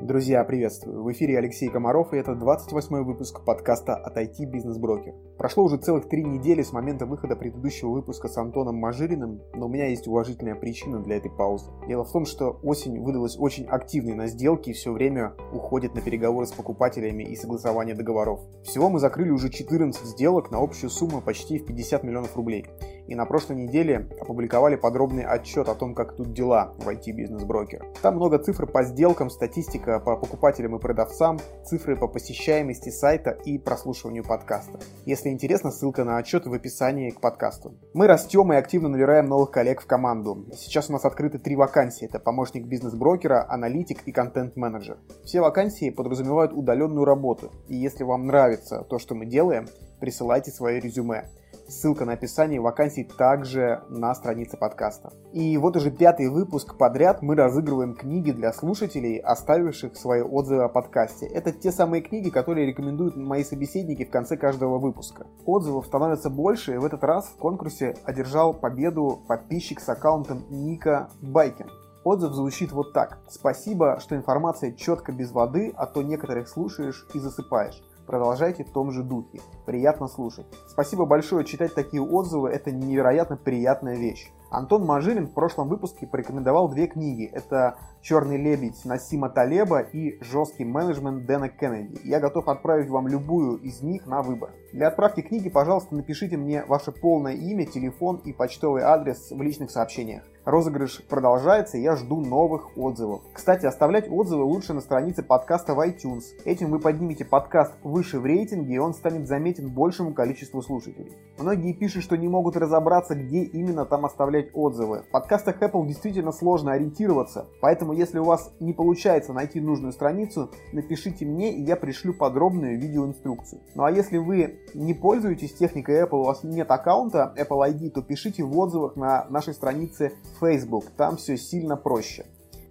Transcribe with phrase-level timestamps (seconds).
[0.00, 1.02] Друзья, приветствую!
[1.02, 5.12] В эфире Алексей Комаров, и это 28 выпуск подкаста от IT Бизнес Брокер.
[5.36, 9.68] Прошло уже целых три недели с момента выхода предыдущего выпуска с Антоном Мажириным, но у
[9.68, 11.72] меня есть уважительная причина для этой паузы.
[11.88, 16.00] Дело в том, что осень выдалась очень активной на сделки и все время уходит на
[16.00, 18.40] переговоры с покупателями и согласование договоров.
[18.62, 22.66] Всего мы закрыли уже 14 сделок на общую сумму почти в 50 миллионов рублей
[23.08, 27.42] и на прошлой неделе опубликовали подробный отчет о том, как тут дела в IT бизнес
[27.42, 27.86] брокер.
[28.02, 33.58] Там много цифр по сделкам, статистика по покупателям и продавцам, цифры по посещаемости сайта и
[33.58, 34.78] прослушиванию подкаста.
[35.06, 37.74] Если интересно, ссылка на отчет в описании к подкасту.
[37.94, 40.44] Мы растем и активно набираем новых коллег в команду.
[40.54, 42.04] Сейчас у нас открыты три вакансии.
[42.04, 44.98] Это помощник бизнес-брокера, аналитик и контент-менеджер.
[45.24, 47.50] Все вакансии подразумевают удаленную работу.
[47.68, 49.66] И если вам нравится то, что мы делаем,
[49.98, 51.24] присылайте свое резюме.
[51.68, 55.12] Ссылка на описание вакансий также на странице подкаста.
[55.34, 60.70] И вот уже пятый выпуск подряд мы разыгрываем книги для слушателей, оставивших свои отзывы о
[60.70, 61.26] подкасте.
[61.26, 65.26] Это те самые книги, которые рекомендуют мои собеседники в конце каждого выпуска.
[65.44, 71.10] Отзывов становится больше, и в этот раз в конкурсе одержал победу подписчик с аккаунтом Ника
[71.20, 71.68] Байкин.
[72.02, 73.18] Отзыв звучит вот так.
[73.28, 77.82] Спасибо, что информация четко без воды, а то некоторых слушаешь и засыпаешь.
[78.08, 79.42] Продолжайте в том же духе.
[79.66, 80.46] Приятно слушать.
[80.66, 81.44] Спасибо большое.
[81.44, 84.32] Читать такие отзывы– это невероятно приятная вещь.
[84.50, 87.26] Антон Мажирин в прошлом выпуске порекомендовал две книги.
[87.26, 92.00] Это «Черный лебедь» Насима Талеба и «Жесткий менеджмент» Дэна Кеннеди.
[92.04, 94.50] Я готов отправить вам любую из них на выбор.
[94.72, 99.70] Для отправки книги, пожалуйста, напишите мне ваше полное имя, телефон и почтовый адрес в личных
[99.70, 100.22] сообщениях.
[100.44, 103.20] Розыгрыш продолжается, я жду новых отзывов.
[103.34, 106.22] Кстати, оставлять отзывы лучше на странице подкаста в iTunes.
[106.46, 111.12] Этим вы поднимете подкаст выше в рейтинге, и он станет заметен большему количеству слушателей.
[111.38, 115.02] Многие пишут, что не могут разобраться, где именно там оставлять отзывы.
[115.08, 120.50] В подкастах Apple действительно сложно ориентироваться, поэтому если у вас не получается найти нужную страницу,
[120.72, 123.62] напишите мне, и я пришлю подробную видеоинструкцию.
[123.74, 128.02] Ну а если вы не пользуетесь техникой Apple, у вас нет аккаунта Apple ID, то
[128.02, 130.84] пишите в отзывах на нашей странице Facebook.
[130.96, 132.26] Там все сильно проще.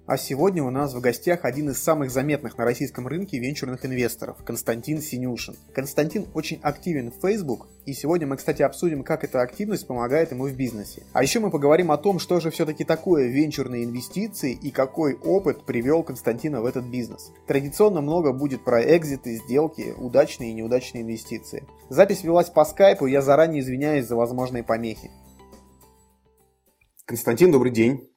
[0.08, 4.38] А сегодня у нас в гостях один из самых заметных на российском рынке венчурных инвесторов–
[4.46, 5.58] Константин Синюшин.
[5.74, 10.48] Константин очень активен в Facebook, и сегодня мы, кстати, обсудим, как эта активность помогает ему
[10.48, 11.04] в бизнесе.
[11.12, 15.66] А еще мы поговорим о том, что же все-таки такое венчурные инвестиции и какой опыт
[15.66, 17.34] привел Константина в этот бизнес.
[17.46, 21.68] Традиционно много будет про экзиты, сделки, удачные и неудачные инвестиции.
[21.90, 25.12] Запись велась по скайпу, я заранее извиняюсь за возможные помехи.
[27.06, 28.10] Константин, добрый день.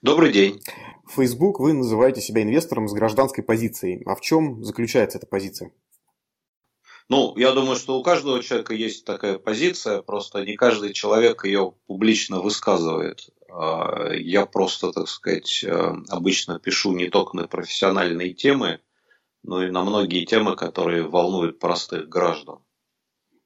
[0.00, 0.62] Добрый день.
[1.04, 4.02] В Facebook вы называете себя инвестором с гражданской позицией.
[4.06, 5.70] А в чем заключается эта позиция?
[7.08, 11.74] Ну, я думаю, что у каждого человека есть такая позиция, просто не каждый человек ее
[11.86, 13.28] публично высказывает.
[13.48, 18.80] А, я просто, так сказать, э, обычно пишу не только на профессиональные темы,
[19.44, 22.58] но и на многие темы, которые волнуют простых граждан.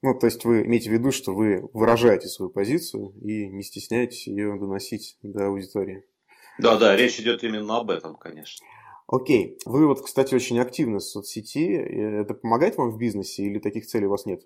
[0.00, 4.26] Ну, то есть вы имеете в виду, что вы выражаете свою позицию и не стесняетесь
[4.26, 6.04] ее доносить до аудитории?
[6.60, 8.66] Да, да, речь идет именно об этом, конечно.
[9.06, 9.58] Окей.
[9.64, 11.66] Вы вот, кстати, очень активны в соцсети.
[11.74, 14.42] Это помогает вам в бизнесе или таких целей у вас нет?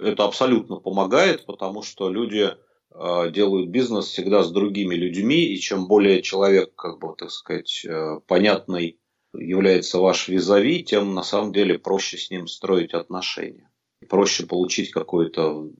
[0.00, 2.50] Это абсолютно помогает, потому что люди
[2.92, 7.84] э, делают бизнес всегда с другими людьми, и чем более человек, как бы, так сказать,
[7.84, 8.98] э, понятный
[9.32, 13.70] является ваш визави, тем на самом деле проще с ним строить отношения
[14.04, 15.70] проще получить какое-то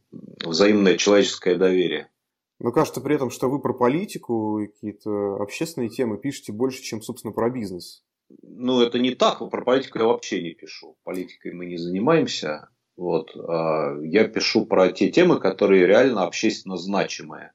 [0.44, 2.10] взаимное человеческое доверие.
[2.60, 7.02] Но кажется при этом, что вы про политику и какие-то общественные темы пишете больше, чем,
[7.02, 8.04] собственно, про бизнес.
[8.42, 9.38] Ну, это не так.
[9.38, 10.96] Про политику я вообще не пишу.
[11.04, 12.68] Политикой мы не занимаемся.
[12.96, 13.36] Вот.
[13.36, 17.52] А я пишу про те темы, которые реально общественно значимые.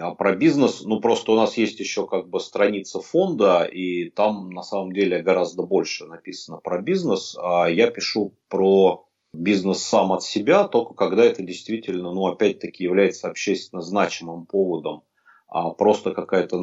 [0.00, 4.50] А про бизнес, ну просто у нас есть еще как бы страница фонда, и там
[4.50, 9.07] на самом деле гораздо больше написано про бизнес, а я пишу про
[9.38, 15.02] бизнес сам от себя, только когда это действительно, ну, опять-таки, является общественно значимым поводом,
[15.48, 16.58] а просто, какая-то,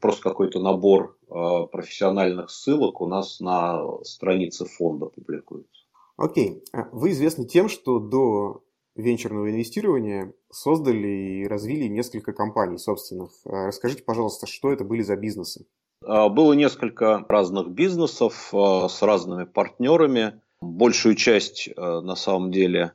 [0.00, 5.68] просто какой-то набор э, профессиональных ссылок у нас на странице фонда публикуется.
[6.16, 6.62] Окей.
[6.72, 6.86] Okay.
[6.92, 8.62] Вы известны тем, что до
[8.94, 13.30] венчурного инвестирования создали и развили несколько компаний собственных.
[13.44, 15.66] Э, расскажите, пожалуйста, что это были за бизнесы?
[16.04, 20.40] Э, было несколько разных бизнесов э, с разными партнерами.
[20.62, 22.92] Большую часть, э, на самом деле,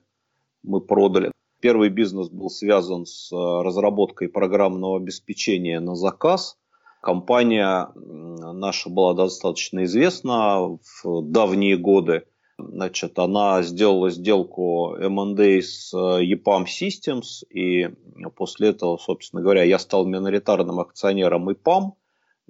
[0.61, 1.31] мы продали.
[1.61, 6.59] Первый бизнес был связан с э, разработкой программного обеспечения на заказ.
[7.01, 12.25] Компания наша была достаточно известна в давние годы.
[12.59, 17.89] Значит, она сделала сделку M&A с э, EPAM Systems, и
[18.35, 21.93] после этого, собственно говоря, я стал миноритарным акционером EPAM.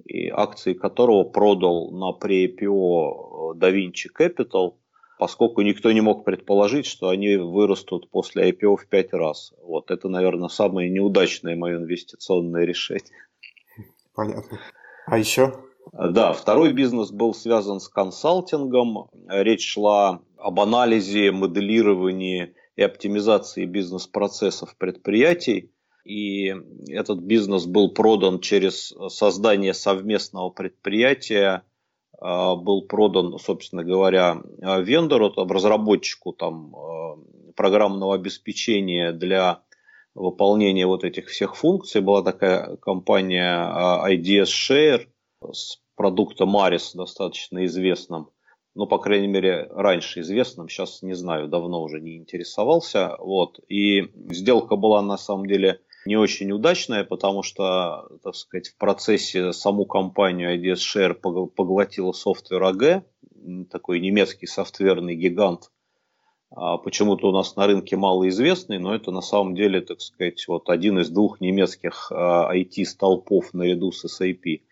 [0.04, 4.74] и акции которого продал на pre-IPO DaVinci Capital,
[5.18, 9.52] поскольку никто не мог предположить, что они вырастут после IPO в пять раз.
[9.62, 13.04] Вот это, наверное, самое неудачное мое инвестиционное решение.
[14.14, 14.58] Понятно.
[15.06, 15.54] А еще?
[15.92, 19.08] Да, второй бизнес был связан с консалтингом.
[19.28, 25.70] Речь шла об анализе, моделировании и оптимизации бизнес-процессов предприятий.
[26.04, 26.54] И
[26.88, 31.62] этот бизнес был продан через создание совместного предприятия,
[32.20, 37.18] был продан, собственно говоря, вендору, там, разработчику там, а,
[37.54, 39.62] программного обеспечения для
[40.14, 42.00] выполнения вот этих всех функций.
[42.00, 45.06] Была такая компания а, IDS Share
[45.52, 48.30] с продуктом Maris, достаточно известным
[48.76, 53.16] ну, по крайней мере, раньше известным, сейчас не знаю, давно уже не интересовался.
[53.18, 53.58] Вот.
[53.70, 59.52] И сделка была на самом деле не очень удачная, потому что, так сказать, в процессе
[59.52, 63.02] саму компанию IDS Share поглотила софтвер AG,
[63.70, 65.70] такой немецкий софтверный гигант,
[66.50, 70.68] а почему-то у нас на рынке малоизвестный, но это на самом деле, так сказать, вот
[70.68, 74.62] один из двух немецких IT-столпов а, наряду с SAP.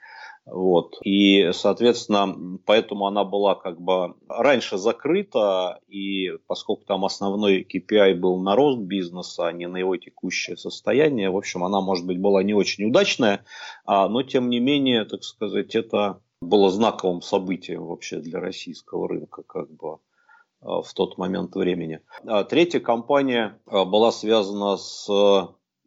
[0.46, 0.99] Вот.
[1.02, 8.38] И, соответственно, поэтому она была как бы раньше закрыта, и поскольку там основной KPI был
[8.38, 12.43] на рост бизнеса, а не на его текущее состояние, в общем, она, может быть, была
[12.43, 13.44] не очень удачная,
[13.87, 19.43] а, но, тем не менее, так сказать, это было знаковым событием вообще для российского рынка,
[19.43, 19.99] как бы
[20.61, 22.00] а, в тот момент времени.
[22.26, 25.08] А третья компания была связана с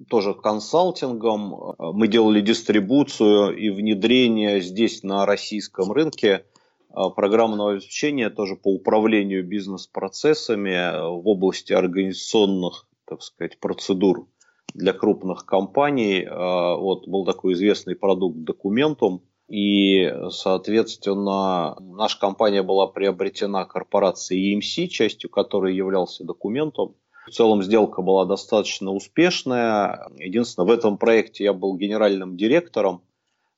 [0.10, 1.76] тоже консалтингом.
[1.80, 6.46] Мы делали дистрибуцию и внедрение здесь на российском рынке
[6.90, 14.28] а, программного обеспечения тоже по управлению бизнес-процессами в области организационных, так сказать, процедур
[14.74, 16.26] для крупных компаний.
[16.30, 19.24] А, вот был такой известный продукт документум.
[19.50, 26.96] И, соответственно, наша компания была приобретена корпорацией EMC, частью которой являлся документом.
[27.28, 30.10] В целом сделка была достаточно успешная.
[30.18, 33.02] Единственное, в этом проекте я был генеральным директором,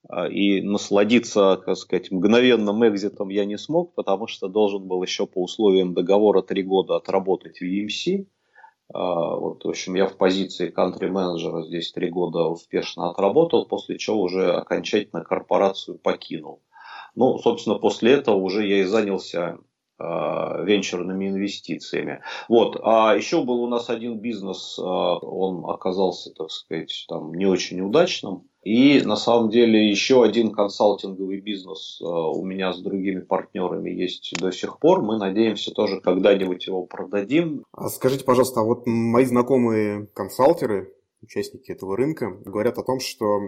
[0.08, 5.28] а, и насладиться, так сказать, мгновенным экзитом я не смог, потому что должен был еще
[5.28, 8.26] по условиям договора три года отработать в EMC.
[8.92, 14.22] А, вот, в общем, я в позиции кантри-менеджера здесь три года успешно отработал, после чего
[14.24, 16.64] уже окончательно корпорацию покинул.
[17.14, 19.69] Ну, собственно, после этого уже я и занялся Э,
[20.00, 22.22] венчурными инвестициями.
[22.48, 22.80] Вот.
[22.84, 27.82] А еще был у нас один бизнес, э, он оказался, так сказать, там не очень
[27.82, 28.44] удачным.
[28.64, 34.34] И на самом деле еще один консалтинговый бизнес э, у меня с другими партнерами есть
[34.38, 35.02] до сих пор.
[35.02, 37.64] Мы надеемся тоже когда-нибудь его продадим.
[37.72, 43.40] А скажите, пожалуйста, а вот мои знакомые консалтеры, участники этого рынка, говорят о том, что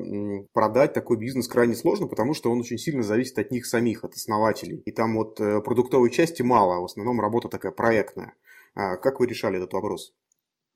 [0.53, 4.13] продать такой бизнес крайне сложно, потому что он очень сильно зависит от них самих, от
[4.13, 4.81] основателей.
[4.85, 8.35] И там вот э, продуктовой части мало, а в основном работа такая проектная.
[8.75, 10.13] А как вы решали этот вопрос?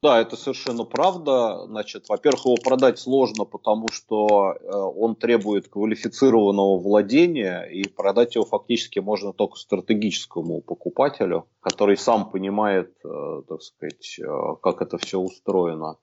[0.01, 1.65] Да, это совершенно правда.
[1.65, 8.45] Значит, во-первых, его продать сложно, потому что э, он требует квалифицированного владения, и продать его
[8.45, 14.19] фактически можно только стратегическому покупателю, который сам понимает, э, так сказать,
[14.61, 15.97] как это все устроено.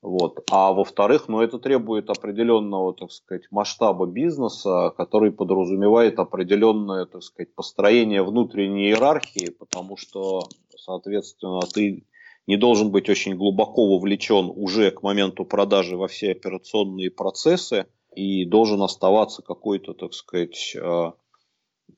[0.00, 0.44] Вот.
[0.50, 7.52] А во-вторых, ну, это требует определенного, так сказать, масштаба бизнеса, который подразумевает определенное, так сказать,
[7.54, 10.44] построение внутренней иерархии, потому что,
[10.76, 12.04] соответственно, ты
[12.46, 18.44] не должен быть очень глубоко вовлечен уже к моменту продажи во все операционные процессы и
[18.44, 21.12] должен оставаться какой-то, так сказать, э,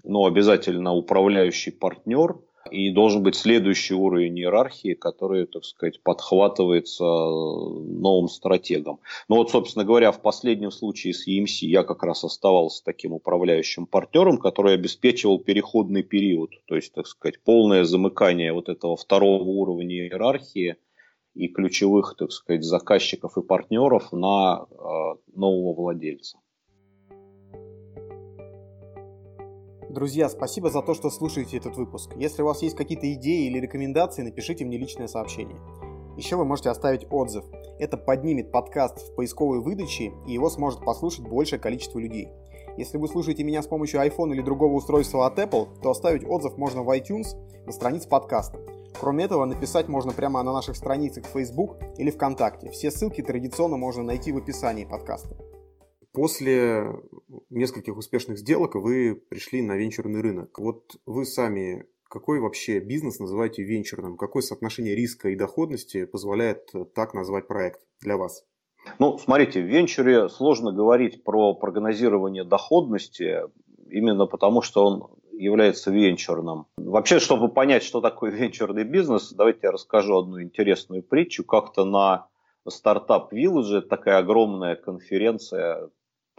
[0.04, 2.38] ну, обязательно управляющий партнер–
[2.71, 9.00] и должен быть следующий уровень иерархии, который, так сказать, подхватывается новым стратегом.
[9.29, 13.87] Ну вот, собственно говоря, в последнем случае с EMC я как раз оставался таким управляющим
[13.87, 19.97] партнером, который обеспечивал переходный период, то есть, так сказать, полное замыкание вот этого второго уровня
[19.97, 20.76] иерархии
[21.35, 24.75] и ключевых, так сказать, заказчиков и партнеров на э,
[25.35, 26.38] нового владельца.
[29.90, 32.12] Друзья, спасибо за то, что слушаете этот выпуск.
[32.14, 35.56] Если у вас есть какие-то идеи или рекомендации, напишите мне личное сообщение.
[36.16, 37.44] Еще вы можете оставить отзыв.
[37.80, 42.28] Это поднимет подкаст в поисковой выдаче, и его сможет послушать большее количество людей.
[42.76, 46.56] Если вы слушаете меня с помощью iPhone или другого устройства от Apple, то оставить отзыв
[46.56, 47.35] можно в iTunes
[47.66, 48.61] на странице подкаста.
[49.00, 52.70] Кроме этого, написать можно прямо на наших страницах в Facebook или ВКонтакте.
[52.70, 55.35] Все ссылки традиционно можно найти в описании подкаста.
[56.12, 56.87] После
[57.50, 60.59] нескольких успешных сделок вы пришли на венчурный рынок.
[60.59, 64.17] Вот вы сами какой вообще бизнес называете венчурным?
[64.17, 68.45] Какое соотношение риска и доходности позволяет так назвать проект для вас?
[68.99, 73.43] Ну, смотрите, в венчуре сложно говорить про прогнозирование доходности,
[73.88, 76.67] именно потому что он является венчурным.
[76.76, 81.45] Вообще, чтобы понять, что такое венчурный бизнес, давайте я расскажу одну интересную притчу.
[81.45, 82.26] Как-то на
[82.69, 85.90] стартап Village, такая огромная конференция,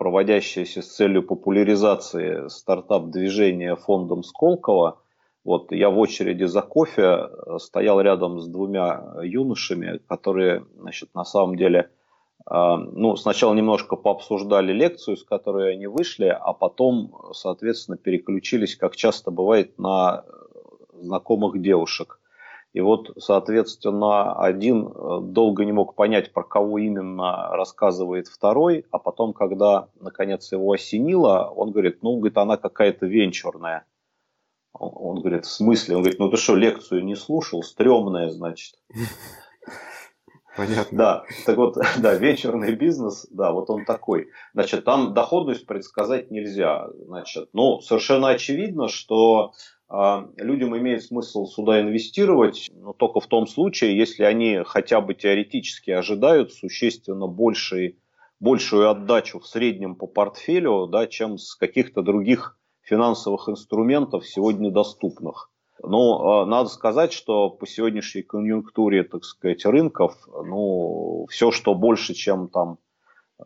[0.01, 4.99] проводящаяся с целью популяризации стартап-движения фондом Сколково.
[5.43, 7.29] Вот я в очереди за кофе
[7.59, 11.91] стоял рядом с двумя юношами, которые, значит, на самом деле
[12.47, 18.95] а, ну, сначала немножко пообсуждали лекцию, с которой они вышли, а потом, соответственно, переключились, как
[18.95, 20.25] часто бывает, на
[20.93, 22.19] знакомых девушек.
[22.73, 28.97] И вот, соответственно, один э, долго не мог понять, про кого именно рассказывает второй, а
[28.97, 33.85] потом, когда, наконец, его осенило, он говорит, ну, говорит, она какая-то венчурная.
[34.73, 35.97] Он говорит, в смысле?
[35.97, 37.61] Он говорит, ну ты что, лекцию не слушал?
[37.61, 38.75] Стремная, значит.
[40.55, 40.97] Понятно.
[40.97, 44.29] Да, так вот, да, вечерный бизнес, да, вот он такой.
[44.53, 46.87] Значит, там доходность предсказать нельзя.
[47.05, 49.53] Значит, ну, совершенно очевидно, что
[50.37, 55.91] людям имеет смысл сюда инвестировать, но только в том случае, если они хотя бы теоретически
[55.91, 57.99] ожидают существенно большей,
[58.39, 65.51] большую отдачу в среднем по портфелю, да, чем с каких-то других финансовых инструментов сегодня доступных.
[65.83, 72.13] Но э, надо сказать, что по сегодняшней конъюнктуре, так сказать, рынков, ну, все, что больше,
[72.13, 72.77] чем там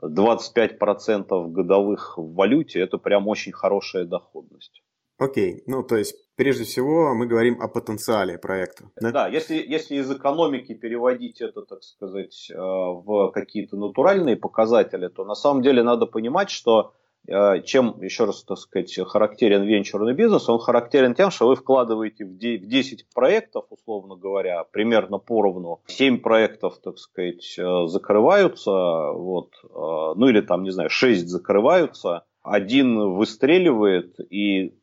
[0.04, 4.84] 25% годовых в валюте, это прям очень хорошая доходность.
[5.18, 8.92] Окей, ну то есть прежде всего мы говорим о потенциале проекта.
[9.00, 15.08] Да, да если, если из экономики переводить это, так сказать, э, в какие-то натуральные показатели,
[15.08, 16.94] то на самом деле надо понимать, что
[17.28, 20.48] Э, чем, еще раз, так сказать, характерен венчурный бизнес?
[20.50, 25.82] Он характерен тем, что вы вкладываете в 10 проектов, условно говоря, примерно поровну.
[25.88, 33.16] 7 проектов, так сказать, э, закрываются, вот, ну или там, не знаю, 6 закрываются, один
[33.16, 34.76] выстреливает и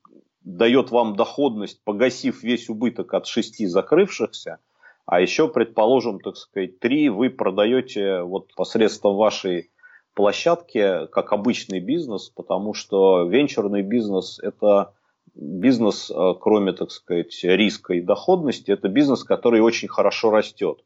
[0.45, 4.59] дает вам доходность, погасив весь убыток от 6 закрывшихся,
[5.07, 9.71] а еще, предположим, так сказать, 3 вы продаете вот посредством вашей
[10.15, 14.95] площадке как обычный бизнес, потому что венчурный бизнес– это
[15.35, 20.85] бизнес, э, кроме, так сказать, риска и доходности, это бизнес, который очень хорошо растет.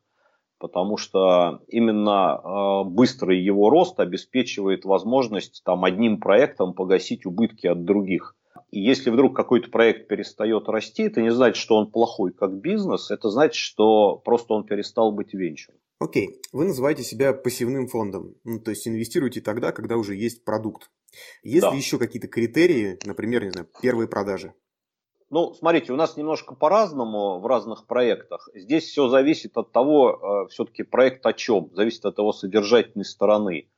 [0.58, 7.84] Потому что именно э, быстрый его рост обеспечивает возможность там, одним проектом погасить убытки от
[7.84, 8.34] других.
[8.70, 13.10] И если вдруг какой-то проект перестает расти, это не значит, что он плохой как бизнес,
[13.10, 15.80] это значит, что просто он перестал быть венчуром.
[15.98, 20.90] Окей, вы называете себя пассивным фондом, ну, то есть инвестируете тогда, когда уже есть продукт.
[21.42, 21.70] Есть да.
[21.70, 24.52] ли еще какие-то критерии, например, не знаю, первые продажи?
[25.28, 28.48] Ну, смотрите, у нас немножко по-разному в разных проектах.
[28.54, 33.68] Здесь все зависит от того, э, все-таки проект о чем, зависит от его содержательной стороны.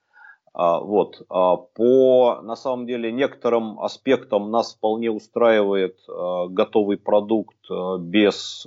[0.52, 1.22] А, вот.
[1.28, 7.56] А, по, на самом деле, некоторым аспектам нас вполне устраивает э, готовый продукт
[8.00, 8.66] без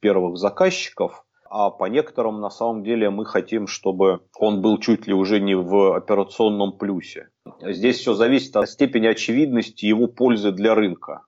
[0.00, 5.14] первых заказчиков– а по некоторым на самом деле мы хотим, чтобы он был чуть ли
[5.14, 7.28] уже не в операционном плюсе.
[7.60, 11.22] Здесь все зависит от степени очевидности его пользы для рынка.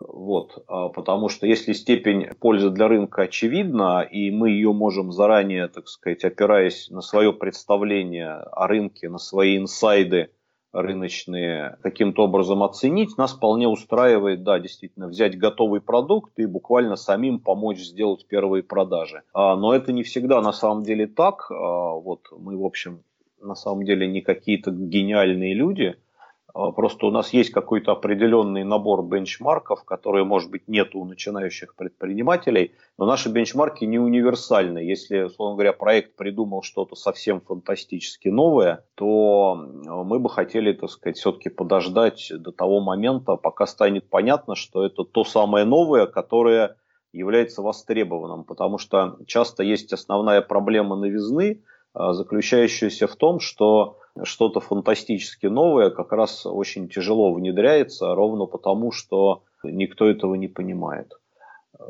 [0.00, 5.68] Вот, а, потому что если степень пользы для рынка очевидна, и мы ее можем заранее,
[5.68, 10.30] так сказать, опираясь на свое представление о рынке, на свои инсайды,
[10.70, 17.40] рыночные каким-то образом оценить, нас вполне устраивает, да, действительно, взять готовый продукт и буквально самим
[17.40, 19.22] помочь сделать первые продажи.
[19.32, 21.50] А, но это не всегда на самом деле так.
[21.50, 21.54] А,
[21.94, 23.02] вот мы, в общем,
[23.40, 25.96] на самом деле не какие-то гениальные люди–
[26.52, 32.72] просто у нас есть какой-то определенный набор бенчмарков, которые, может быть, нет у начинающих предпринимателей,
[32.96, 34.78] но наши бенчмарки не универсальны.
[34.78, 41.18] Если, условно говоря, проект придумал что-то совсем фантастически новое, то мы бы хотели, так сказать,
[41.18, 46.76] все-таки подождать до того момента, пока станет понятно, что это то самое новое, которое
[47.12, 51.62] является востребованным, потому что часто есть основная проблема новизны,
[51.94, 58.92] а, заключающаяся в том, что что-то фантастически новое как раз очень тяжело внедряется, ровно потому,
[58.92, 61.12] что никто этого не понимает.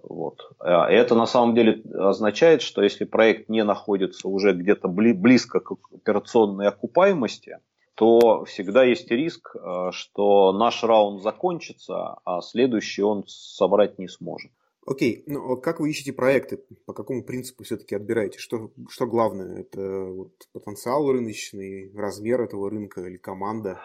[0.02, 0.52] Вот.
[0.58, 5.72] А это на самом деле означает, что если проект не находится уже где-то близко к
[5.94, 7.58] операционной окупаемости,
[7.94, 14.52] то всегда есть риск, э, что наш раунд закончится, а следующий он собрать не сможет.
[14.90, 16.64] Окей, ну как вы ищете проекты?
[16.86, 18.38] По какому принципу все-таки отбираете?
[18.38, 19.60] Что, что главное?
[19.60, 23.78] Это вот потенциал рыночный, размер этого рынка или команда?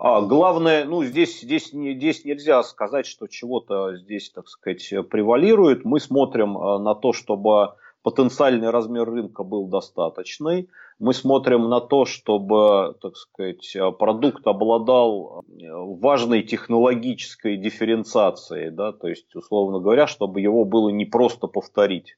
[0.00, 5.84] А, главное, ну здесь, здесь, здесь нельзя сказать, что чего-то здесь, так сказать, превалирует.
[5.84, 10.68] Мы смотрим а, на то, чтобы потенциальный размер рынка был достаточный.
[10.98, 19.34] Мы смотрим на то, чтобы, так сказать, продукт обладал важной технологической дифференциацией, да, то есть,
[19.34, 22.16] условно говоря, чтобы его было не просто повторить.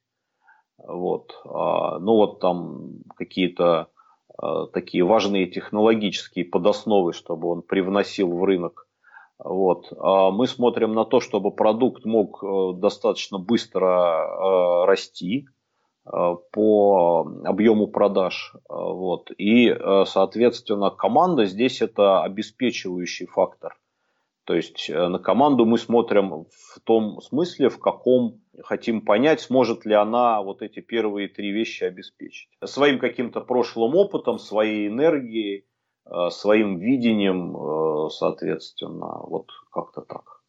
[0.79, 1.41] Вот.
[1.45, 3.89] А, ну вот там какие-то
[4.37, 8.89] а, такие важные технологические подосновы, чтобы он привносил в рынок.
[9.39, 9.93] Вот.
[9.97, 15.52] А мы смотрим на то, чтобы продукт мог э, достаточно быстро э, расти, Э,
[16.05, 18.55] по объему продаж.
[18.55, 19.31] Э, вот.
[19.39, 23.79] И, э, соответственно, команда здесь это обеспечивающий фактор.
[24.45, 29.95] То есть на команду мы смотрим в том смысле, в каком хотим понять, сможет ли
[29.95, 32.49] она вот эти первые три вещи обеспечить.
[32.65, 35.69] Своим каким-то прошлым опытом, своей энергией,
[36.31, 40.42] своим видением, соответственно, вот как-то так.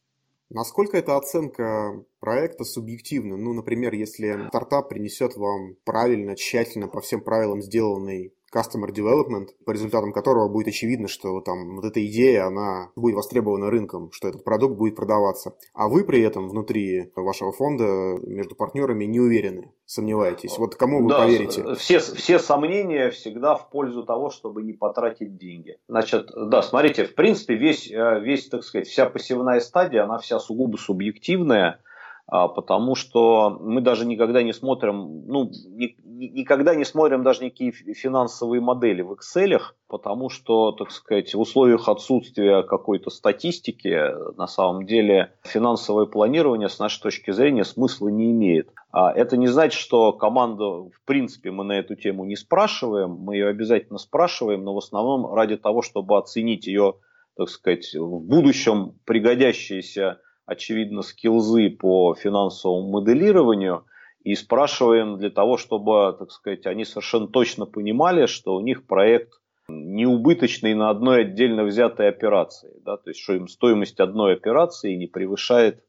[0.53, 3.37] Насколько эта оценка проекта субъективна?
[3.37, 9.71] Ну, например, если стартап принесет вам правильно, тщательно, по всем правилам сделанный customer development, по
[9.71, 14.43] результатам которого будет очевидно, что там вот эта идея, она будет востребована рынком, что этот
[14.43, 15.55] продукт будет продаваться.
[15.73, 20.57] А вы при этом внутри вашего фонда между партнерами не уверены, сомневаетесь.
[20.57, 21.75] Вот кому вы да, поверите?
[21.75, 25.77] Все, все сомнения всегда в пользу того, чтобы не потратить деньги.
[25.87, 30.39] Значит, да, смотрите, в принципе, весь, э, весь так сказать, вся посевная стадия, она вся
[30.39, 31.79] сугубо субъективная.
[32.25, 37.71] А, потому что мы даже никогда не смотрим, ну, ни, никогда не смотрим даже никакие
[37.71, 44.85] финансовые модели в Excel, потому что, так сказать, в условиях отсутствия какой-то статистики, на самом
[44.85, 48.69] деле, финансовое планирование с нашей точки зрения смысла не имеет.
[48.91, 53.35] А это не значит, что команда, в принципе, мы на эту тему не спрашиваем, мы
[53.35, 56.95] ее обязательно спрашиваем, но в основном ради того, чтобы оценить ее,
[57.35, 63.85] так сказать, в будущем пригодящиеся очевидно, скилзы по финансовому моделированию
[64.23, 69.33] и спрашиваем для того, чтобы, так сказать, они совершенно точно понимали, что у них проект
[69.67, 72.73] не убыточный на одной отдельно взятой операции.
[72.85, 72.97] Да?
[72.97, 75.83] То есть, что им стоимость одной операции не превышает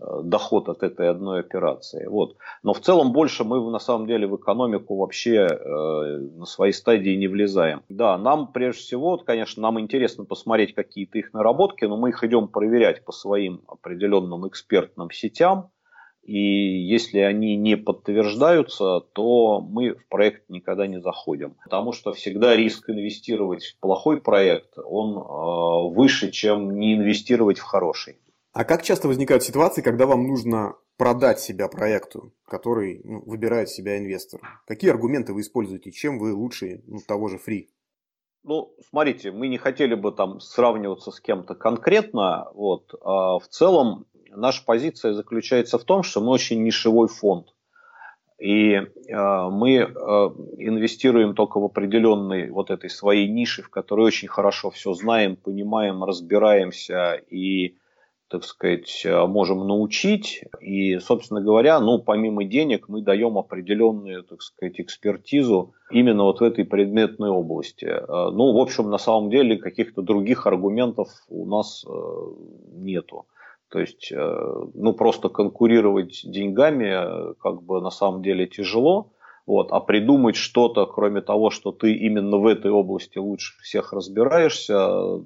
[0.00, 2.06] доход от этой одной операции.
[2.06, 2.36] Вот.
[2.62, 7.16] Но в целом больше мы на самом деле в экономику вообще э, на своей стадии
[7.16, 7.82] не влезаем.
[7.88, 12.48] Да, нам прежде всего, конечно, нам интересно посмотреть какие-то их наработки, но мы их идем
[12.48, 15.70] проверять по своим определенным экспертным сетям.
[16.22, 21.56] И если они не подтверждаются, то мы в проект никогда не заходим.
[21.64, 27.62] Потому что всегда риск инвестировать в плохой проект, он э, выше, чем не инвестировать в
[27.62, 28.18] хороший.
[28.52, 33.98] А как часто возникают ситуации, когда вам нужно продать себя проекту, который ну, выбирает себя
[33.98, 34.40] инвестор?
[34.66, 35.92] Какие аргументы вы используете?
[35.92, 37.70] Чем вы лучше ну, того же фри?
[38.44, 42.48] Ну, смотрите, мы не хотели бы там сравниваться с кем-то конкретно.
[42.54, 42.94] Вот.
[43.02, 47.48] А в целом наша позиция заключается в том, что мы очень нишевой фонд.
[48.38, 48.84] И э,
[49.50, 54.94] мы э, инвестируем только в определенной вот этой своей нише, в которой очень хорошо все
[54.94, 57.77] знаем, понимаем, разбираемся и,
[58.28, 60.44] так сказать, можем научить.
[60.60, 66.44] И, собственно говоря, ну, помимо денег мы даем определенную, так сказать, экспертизу именно вот в
[66.44, 67.86] этой предметной области.
[67.86, 71.90] Э, ну, в общем, на самом деле каких-то других аргументов у нас э,
[72.72, 73.26] нету.
[73.70, 79.12] То есть, э, ну, просто конкурировать деньгами как бы на самом деле тяжело.
[79.46, 85.22] Вот, а придумать что-то, кроме того, что ты именно в этой области лучше всех разбираешься,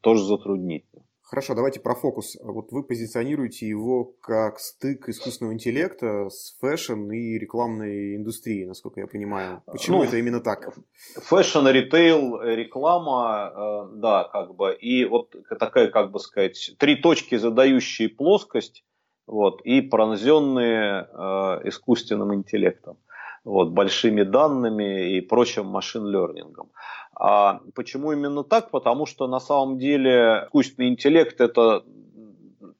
[0.00, 0.93] тоже затруднительно.
[1.24, 2.36] Хорошо, давайте про фокус.
[2.42, 9.06] Вот вы позиционируете его как стык искусственного интеллекта с fashion и рекламной индустрией, насколько я
[9.06, 9.62] понимаю.
[9.66, 10.74] Почему ну, это именно так?
[11.14, 14.74] Fashion, ритейл, реклама, э, да, как бы.
[14.74, 18.84] И вот такая, как бы сказать, три точки, задающие плоскость,
[19.26, 22.98] вот, и пронзенные э, искусственным интеллектом
[23.44, 26.70] вот, большими данными и прочим машин-лернингом.
[27.14, 28.70] А почему именно так?
[28.70, 31.84] Потому что на самом деле искусственный интеллект это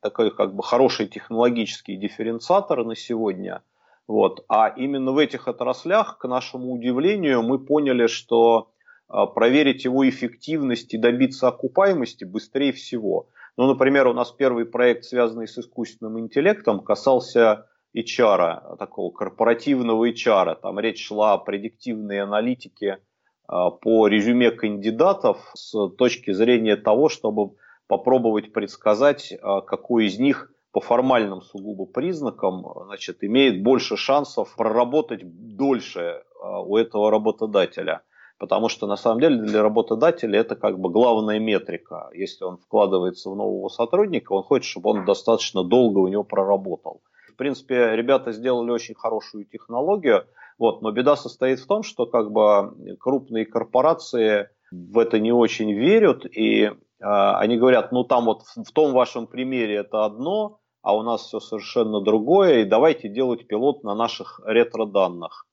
[0.00, 3.62] такой как бы хороший технологический дифференциатор на сегодня.
[4.06, 4.44] Вот.
[4.48, 8.70] А именно в этих отраслях, к нашему удивлению, мы поняли, что
[9.08, 13.28] а, проверить его эффективность и добиться окупаемости быстрее всего.
[13.56, 20.56] Ну, например, у нас первый проект, связанный с искусственным интеллектом, касался HR, такого корпоративного HR.
[20.60, 22.98] Там речь шла о предиктивной аналитике
[23.46, 30.50] а, по резюме кандидатов с точки зрения того, чтобы попробовать предсказать, а, какой из них
[30.72, 35.20] по формальным сугубо признакам значит, имеет больше шансов проработать
[35.56, 38.02] дольше а, у этого работодателя.
[38.36, 42.10] Потому что на самом деле для работодателя это как бы главная метрика.
[42.12, 47.00] Если он вкладывается в нового сотрудника, он хочет, чтобы он достаточно долго у него проработал
[47.34, 52.30] в принципе, ребята сделали очень хорошую технологию, вот, но беда состоит в том, что как
[52.30, 58.42] бы крупные корпорации в это не очень верят, и э, они говорят, ну там вот
[58.42, 63.08] в, в том вашем примере это одно, а у нас все совершенно другое, и давайте
[63.08, 65.46] делать пилот на наших ретро-данных.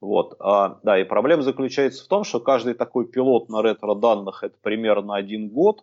[0.00, 0.36] Вот.
[0.38, 5.16] А, да, и проблема заключается в том, что каждый такой пилот на ретро-данных это примерно
[5.16, 5.82] один год,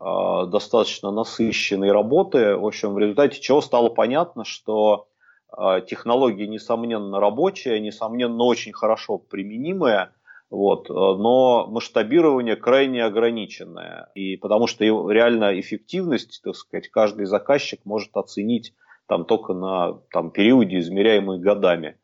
[0.00, 5.08] достаточно насыщенной работы, в общем, в результате чего стало понятно, что
[5.50, 10.12] а, технология, несомненно, рабочая, несомненно, очень хорошо применимая,
[10.50, 14.10] вот, но масштабирование крайне ограниченное.
[14.14, 18.74] И потому что реально эффективность, так сказать, каждый заказчик может оценить
[19.06, 21.98] там только на там, периоде, измеряемый годами.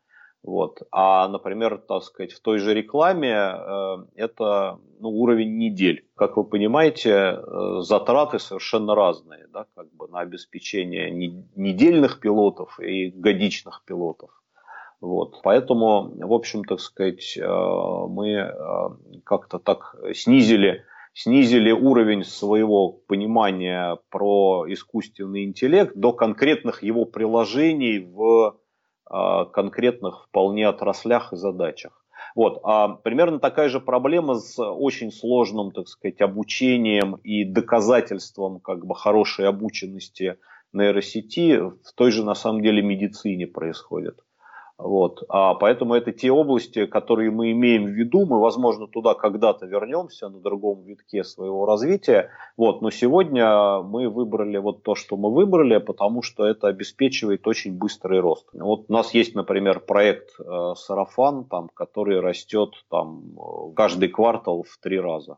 [0.45, 0.83] Вот.
[0.91, 6.05] А, например, так сказать, в той же рекламе э, это ну, уровень недель.
[6.15, 12.79] Как вы понимаете, э, затраты совершенно разные да, как бы на обеспечение не, недельных пилотов
[12.79, 14.29] и годичных пилотов.
[15.01, 15.39] Вот.
[15.41, 17.47] Поэтому, в общем, так сказать, э,
[18.07, 18.51] мы э,
[19.23, 28.59] как-то так снизили, снизили уровень своего понимания про искусственный интеллект до конкретных его приложений в
[29.09, 32.05] конкретных вполне отраслях и задачах.
[32.35, 32.59] Вот.
[32.63, 38.95] А примерно такая же проблема с очень сложным, так сказать, обучением и доказательством как бы
[38.95, 40.37] хорошей обученности
[40.73, 44.24] нейросети в той же, на самом деле, медицине происходит.
[44.77, 45.23] Вот.
[45.29, 48.25] А поэтому это те области, которые мы имеем в виду.
[48.25, 52.29] Мы, возможно, туда когда-то вернемся на другом витке своего развития.
[52.57, 52.81] Вот.
[52.81, 58.19] Но сегодня мы выбрали вот то, что мы выбрали, потому что это обеспечивает очень быстрый
[58.19, 58.47] рост.
[58.53, 64.63] Вот у нас есть, например, проект э, Сарафан, там, который растет там, э, каждый квартал
[64.63, 65.37] в три раза.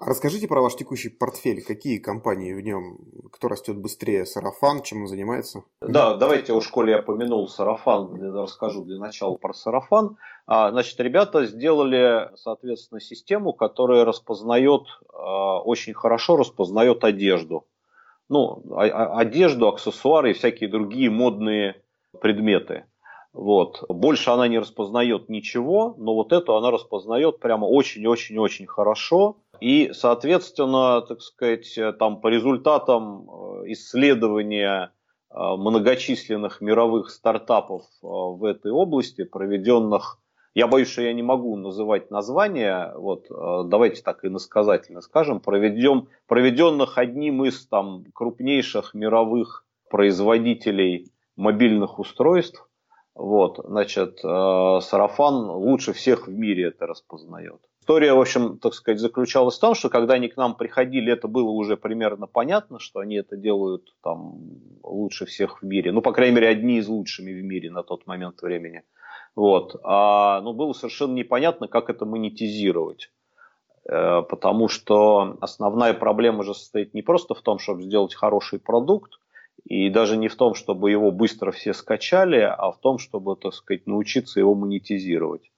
[0.00, 1.62] Расскажите про ваш текущий портфель.
[1.62, 2.98] Какие компании в нем?
[3.32, 4.26] Кто растет быстрее?
[4.26, 4.82] Сарафан?
[4.82, 5.62] Чем он занимается?
[5.80, 8.12] Да, давайте у школе я помянул Сарафан.
[8.34, 10.16] Расскажу для начала про Сарафан.
[10.46, 17.66] А, значит, ребята сделали, соответственно, систему, которая распознает, а, очень хорошо распознает одежду.
[18.28, 21.82] Ну, а, одежду, аксессуары и всякие другие модные
[22.20, 22.84] предметы.
[23.32, 23.84] Вот.
[23.88, 29.38] Больше она не распознает ничего, но вот эту она распознает прямо очень-очень-очень хорошо.
[29.60, 34.92] И, соответственно, так сказать, там по результатам э, исследования
[35.30, 40.18] э, многочисленных мировых стартапов э, в этой области, проведенных,
[40.54, 46.06] я боюсь, что я не могу называть названия, вот, давайте так и насказательно скажем, проведем,
[46.28, 52.68] проведенных одним из там, крупнейших мировых производителей мобильных устройств,
[53.14, 57.60] вот, значит, э, сарафан лучше всех в мире это распознает.
[57.80, 61.28] История, в общем, так сказать, заключалась в том, что когда они к нам приходили, это
[61.28, 64.38] было уже примерно понятно, что они это делают там
[64.82, 65.92] лучше всех в мире.
[65.92, 68.82] Ну, по крайней мере, одни из лучшими в мире на тот момент времени.
[69.36, 69.76] Вот.
[69.84, 73.10] А, ну, было совершенно непонятно, как это монетизировать.
[73.88, 79.18] Э, потому что основная проблема же состоит не просто в том, чтобы сделать хороший продукт,
[79.64, 83.54] и даже не в том, чтобы его быстро все скачали, а в том, чтобы, так
[83.54, 85.50] сказать, научиться его монетизировать.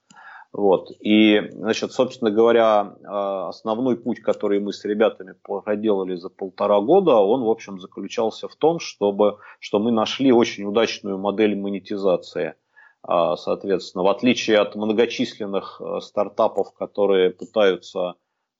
[0.53, 0.91] Вот.
[1.01, 7.15] И, значит, собственно говоря, а, основной путь, который мы с ребятами проделали за полтора года,
[7.15, 12.55] он, в общем, заключался в том, чтобы, что мы нашли очень удачную модель монетизации.
[13.03, 18.15] А, соответственно, в отличие от многочисленных а, стартапов, которые пытаются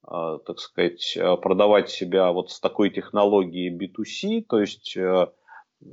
[0.09, 4.97] так сказать, продавать себя вот с такой технологией B2C, то есть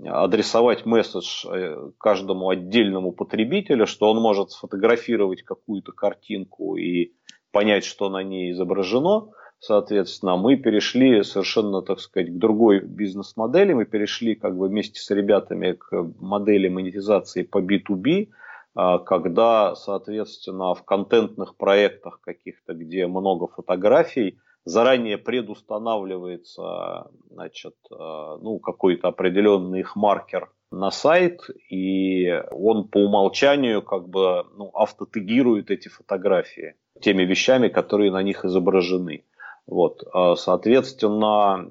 [0.06, 7.12] адресовать месседж э, каждому отдельному потребителю, что он может сфотографировать какую-то картинку и
[7.52, 9.28] понять, что на ней изображено.
[9.60, 13.72] Соответственно, мы перешли совершенно, так сказать, к другой бизнес-модели.
[13.72, 18.43] Мы перешли как бы вместе с ребятами к модели монетизации по B2B, а,
[18.74, 27.94] когда, соответственно, в контентных проектах каких-то, где много фотографий, заранее предустанавливается значит, э,
[28.40, 35.70] ну, какой-то определенный их маркер на сайт, и он по умолчанию как бы ну, автотегирует
[35.70, 39.24] эти фотографии теми вещами, которые на них изображены.
[39.66, 41.68] Вот, э, соответственно,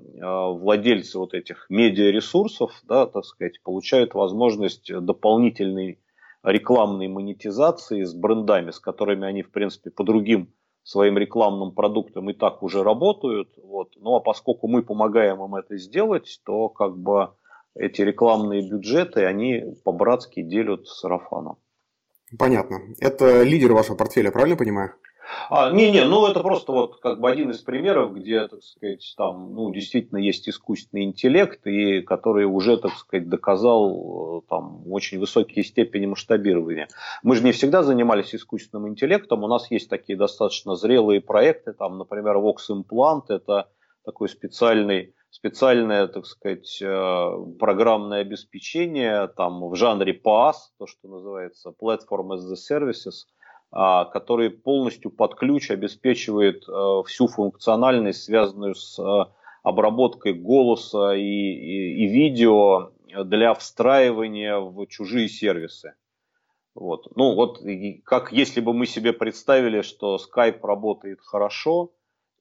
[0.54, 6.00] владельцы вот этих медиаресурсов, да, так сказать, получают возможность дополнительной
[6.44, 10.54] рекламной монетизации с брендами, с которыми они, в принципе, по другим
[10.84, 13.50] своим рекламным продуктом и так уже работают.
[13.64, 13.94] Вот.
[13.96, 17.30] Ну а поскольку мы помогаем им это сделать, то как бы
[17.76, 21.58] эти рекламные бюджеты, они по-братски делят с сарафаном.
[22.38, 22.80] Понятно.
[23.00, 24.94] Это лидер вашего портфеля, правильно понимаю?
[25.50, 29.14] А, не, не, ну это просто вот как бы один из примеров, где, так сказать,
[29.18, 35.20] там, ну, действительно есть искусственный интеллект, и который уже, так сказать, доказал э, там очень
[35.20, 36.88] высокие степени масштабирования.
[37.24, 41.98] Мы же не всегда занимались искусственным интеллектом, у нас есть такие достаточно зрелые проекты, там,
[41.98, 43.70] например, Vox Implant, это
[44.06, 51.74] такой специальный специальное, так сказать, э, программное обеспечение там в жанре PaaS, то, что называется
[51.82, 53.26] Platform as a Services–
[53.74, 59.26] который полностью под ключ обеспечивает э, всю функциональность, связанную с э,
[59.64, 62.92] обработкой голоса и, и, и видео
[63.26, 65.96] для встраивания в чужие сервисы.
[66.76, 67.16] Вот.
[67.16, 67.62] Ну вот
[68.04, 71.92] как если бы мы себе представили, что Skype работает хорошо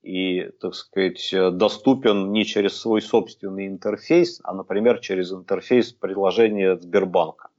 [0.02, 7.51] и, так сказать, доступен не через свой собственный интерфейс, а, например, через интерфейс приложения Сбербанка.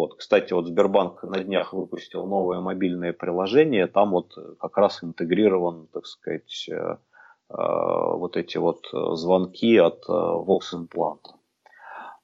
[0.00, 5.88] Вот, кстати, вот Сбербанк на днях выпустил новое мобильное приложение, там вот как раз интегрирован,
[5.92, 6.96] так сказать, э, э,
[7.50, 11.20] вот эти вот звонки от э, Vox Implant.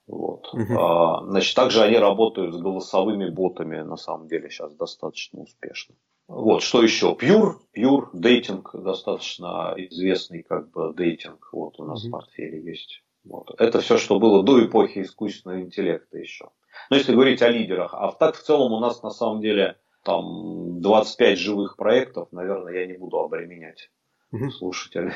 [0.07, 0.49] Вот.
[0.55, 1.29] Угу.
[1.33, 5.97] Значит, также они работают с голосовыми ботами, на самом деле, сейчас достаточно успешно.
[6.29, 7.15] Вот, что еще?
[7.21, 12.09] Pure, Pure, дейтинг, достаточно известный как бы дейтинг, вот у нас угу.
[12.09, 13.03] в портфеле есть.
[13.23, 13.55] Вот.
[13.59, 16.49] Это все, что было до эпохи искусственного интеллекта еще.
[16.90, 17.94] Ну, если говорить о лидерах.
[17.94, 22.87] А так в целом у нас на самом деле там 25 живых проектов, наверное, я
[22.87, 23.90] не буду обременять
[24.33, 24.51] угу.
[24.51, 25.12] слушателей.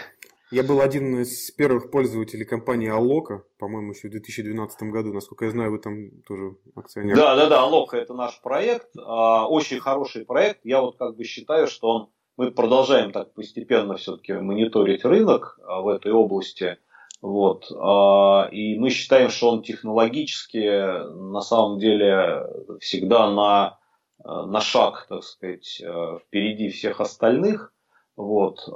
[0.51, 5.13] Я был один из первых пользователей компании Алока, по-моему, еще в 2012 году.
[5.13, 7.15] Насколько я знаю, вы там тоже акционер.
[7.15, 8.89] Да, да, да, Алока это наш проект.
[8.99, 10.61] А, очень хороший проект.
[10.65, 15.83] Я вот как бы считаю, что он мы продолжаем так постепенно все-таки мониторить рынок а,
[15.83, 16.79] в этой области.
[17.23, 17.71] Вот.
[17.79, 22.47] А, и мы считаем, что он технологически на самом деле
[22.81, 23.79] всегда на,
[24.25, 27.75] на шаг, так сказать, э, впереди всех остальных.
[28.17, 28.67] Вот.
[28.69, 28.73] А,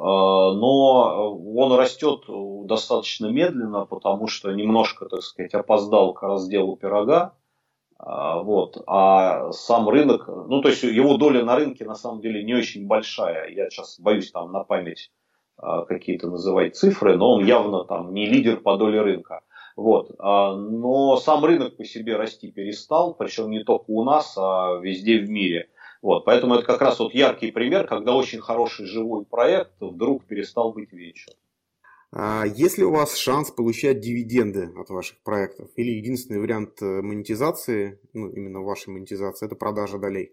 [0.52, 2.24] но он растет
[2.66, 7.34] достаточно медленно, потому что немножко, так сказать, опоздал к разделу пирога.
[7.98, 8.82] А, вот.
[8.86, 12.86] А сам рынок, ну то есть его доля на рынке на самом деле не очень
[12.86, 13.48] большая.
[13.48, 15.10] Я сейчас боюсь там на память
[15.56, 19.42] какие-то называть цифры, но он явно там не лидер по доле рынка.
[19.76, 20.14] Вот.
[20.18, 25.18] А, но сам рынок по себе расти перестал, причем не только у нас, а везде
[25.18, 25.68] в мире.
[26.02, 26.24] Вот.
[26.24, 30.92] Поэтому это как раз вот яркий пример, когда очень хороший живой проект вдруг перестал быть
[30.92, 31.36] вечером.
[32.16, 35.68] А есть ли у вас шанс получать дивиденды от ваших проектов?
[35.74, 40.32] Или единственный вариант э, монетизации, ну именно вашей монетизации, это продажа долей?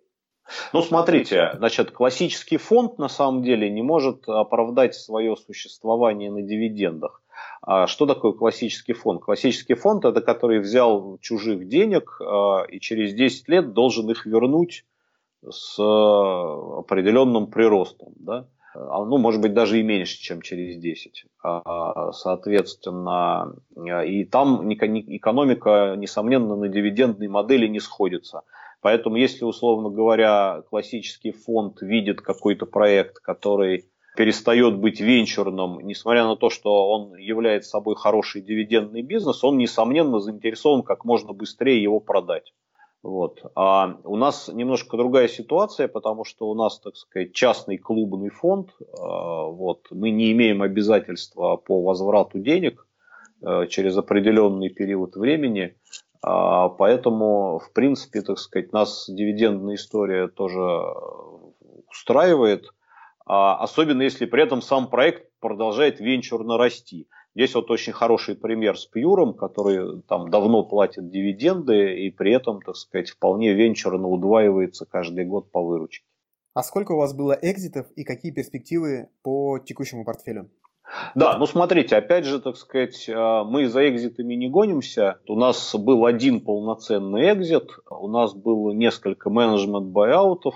[0.73, 7.21] Ну, смотрите, значит, классический фонд на самом деле не может оправдать свое существование на дивидендах.
[7.61, 9.21] А что такое классический фонд?
[9.21, 14.85] Классический фонд это который взял чужих денег а, и через 10 лет должен их вернуть
[15.47, 18.13] с определенным приростом.
[18.15, 18.47] Да?
[18.73, 21.25] А, ну, может быть, даже и меньше, чем через 10.
[21.43, 23.53] А, соответственно,
[24.05, 28.41] и там экономика, несомненно, на дивидендной модели не сходится.
[28.81, 33.85] Поэтому, если, условно говоря, классический фонд видит какой-то проект, который
[34.17, 40.19] перестает быть венчурным, несмотря на то, что он является собой хороший дивидендный бизнес, он, несомненно,
[40.19, 42.53] заинтересован как можно быстрее его продать.
[43.03, 43.41] Вот.
[43.55, 48.69] А у нас немножко другая ситуация, потому что у нас, так сказать, частный клубный фонд.
[48.99, 49.87] А, вот.
[49.89, 52.85] Мы не имеем обязательства по возврату денег
[53.41, 55.75] э, через определенный период времени.
[56.23, 60.61] А, поэтому, в принципе, так сказать, нас дивидендная история тоже
[61.89, 62.65] устраивает,
[63.25, 67.07] а, особенно если при этом сам проект продолжает венчурно расти.
[67.33, 72.61] Здесь вот очень хороший пример с Пьюром, который там давно платит дивиденды и при этом,
[72.61, 76.05] так сказать, вполне венчурно удваивается каждый год по выручке.
[76.53, 80.49] А сколько у вас было экзитов и какие перспективы по текущему портфелю?
[81.15, 85.19] Да, ну смотрите, опять же, так сказать, э, мы за экзитами не гонимся.
[85.27, 90.55] У нас был один полноценный экзит, у нас было несколько менеджмент-байаутов,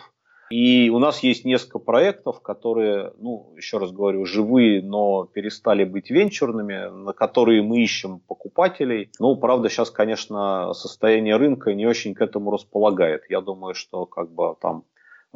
[0.50, 6.12] и у нас есть несколько проектов, которые, ну, еще раз говорю, живые, но перестали быть
[6.12, 9.10] венчурными, на которые мы ищем покупателей.
[9.20, 13.24] Ну, правда, сейчас, конечно, состояние рынка не очень к этому располагает.
[13.30, 14.84] Я думаю, что как бы там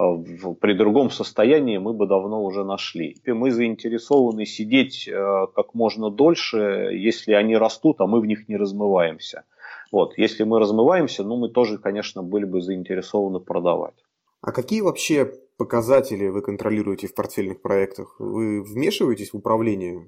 [0.07, 3.17] в, при другом состоянии мы бы давно уже нашли.
[3.25, 8.55] Мы заинтересованы сидеть э, как можно дольше, если они растут, а мы в них не
[8.55, 9.43] размываемся.
[9.91, 10.17] Вот.
[10.17, 13.95] Если мы размываемся, ну мы тоже, конечно, были бы заинтересованы продавать.
[14.41, 18.15] А какие вообще показатели вы контролируете в портфельных проектах?
[18.19, 20.07] Вы вмешиваетесь в управление?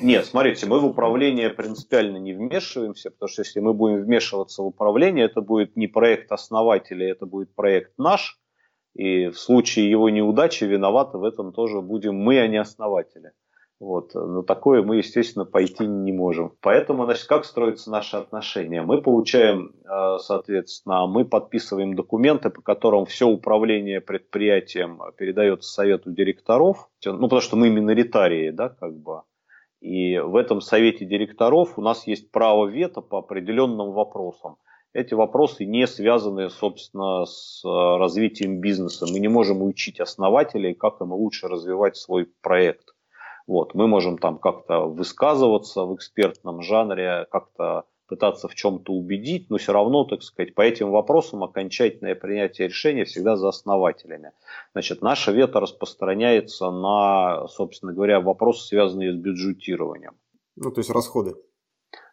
[0.00, 4.66] Нет, смотрите, мы в управление принципиально не вмешиваемся, потому что если мы будем вмешиваться в
[4.66, 8.38] управление, это будет не проект основателя, это будет проект наш,
[8.94, 13.32] И в случае его неудачи виноваты в этом тоже будем мы, а не основатели.
[13.82, 14.14] Вот.
[14.14, 16.52] Но такое мы, естественно, пойти не можем.
[16.60, 18.82] Поэтому, значит, как строятся наши отношения?
[18.82, 26.88] Мы получаем, э, соответственно, мы подписываем документы, по которым все управление предприятием передается совету директоров,
[27.04, 29.22] ну, потому что мы миноритарии, да, как бы.
[29.80, 34.58] И в этом совете директоров у нас есть право вето по определенным вопросам.
[34.94, 39.06] Эти вопросы не связаны, собственно, с э, развитием бизнеса.
[39.10, 42.94] Мы не можем учить основателей, как им лучше развивать свой проект.
[43.46, 49.56] Вот, мы можем там как-то высказываться в экспертном жанре, как-то пытаться в чем-то убедить, но
[49.56, 54.32] все равно, так сказать, по этим вопросам окончательное принятие решения всегда за основателями.
[54.74, 60.12] Значит, наше вето распространяется на, собственно говоря, вопросы, связанные с бюджетированием.
[60.56, 61.34] Ну, то есть расходы.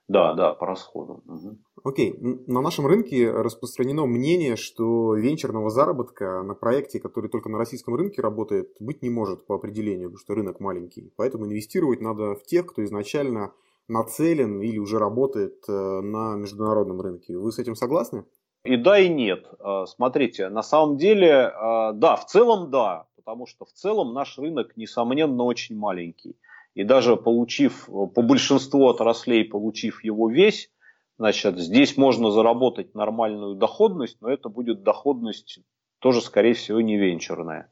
[0.09, 1.21] Да, да, по расходам.
[1.27, 1.57] Угу.
[1.83, 2.15] Окей,
[2.47, 8.21] на нашем рынке распространено мнение, что венчурного заработка на проекте, который только на российском рынке
[8.23, 11.13] работает, быть не может по определению, потому что рынок маленький.
[11.15, 13.53] Поэтому инвестировать надо в тех, кто изначально
[13.87, 17.37] нацелен или уже работает э, на международном рынке.
[17.37, 18.25] Вы с этим согласны?
[18.63, 19.45] И да, и нет.
[19.59, 24.39] А, смотрите, на самом деле, а, да, в целом да, потому что в целом наш
[24.39, 26.35] рынок, несомненно, очень маленький.
[26.75, 30.69] И даже получив, по большинству отраслей, получив его весь,
[31.17, 35.59] значит, здесь можно заработать нормальную доходность, но это будет доходность
[35.99, 37.69] тоже, скорее всего, не венчурная.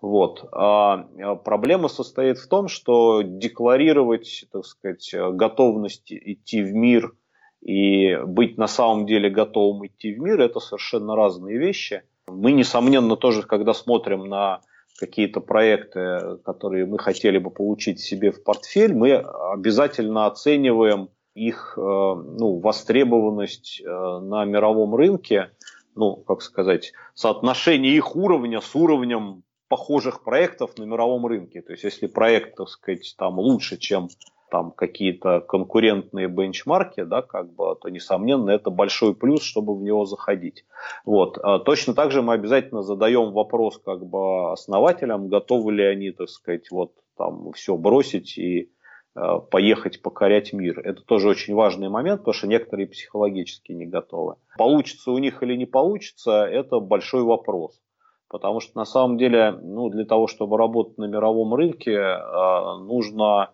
[0.00, 0.46] Вот.
[0.52, 7.14] А, а проблема состоит в том, что декларировать, так сказать, готовность идти в мир
[7.62, 12.02] и быть на самом деле готовым идти в мир, это совершенно разные вещи.
[12.26, 14.60] Мы, несомненно, тоже, когда смотрим на
[14.98, 21.80] какие-то проекты, которые мы хотели бы получить себе в портфель, мы обязательно оцениваем их э,
[21.80, 25.50] ну, востребованность э, на мировом рынке,
[25.96, 31.60] ну, как сказать, соотношение их уровня с уровнем похожих проектов на мировом рынке.
[31.62, 34.08] То есть, если проект, так сказать, там лучше, чем
[34.54, 40.04] там какие-то конкурентные бенчмарки, да, как бы, то, несомненно, это большой плюс, чтобы в него
[40.04, 40.64] заходить.
[41.04, 41.38] Вот.
[41.42, 46.28] А точно так же мы обязательно задаем вопрос как бы основателям, готовы ли они, так
[46.28, 48.70] сказать, вот там все бросить и
[49.16, 50.78] э, поехать покорять мир.
[50.78, 54.36] Это тоже очень важный момент, потому что некоторые психологически не готовы.
[54.56, 57.80] Получится у них или не получится, это большой вопрос.
[58.28, 63.50] Потому что на самом деле, ну, для того, чтобы работать на мировом рынке, э, нужно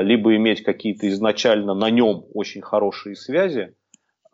[0.00, 3.74] либо иметь какие-то изначально на нем очень хорошие связи,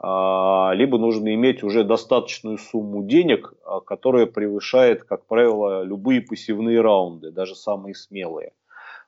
[0.05, 6.81] а, либо нужно иметь уже достаточную сумму денег, а, которая превышает, как правило, любые пассивные
[6.81, 8.53] раунды, даже самые смелые.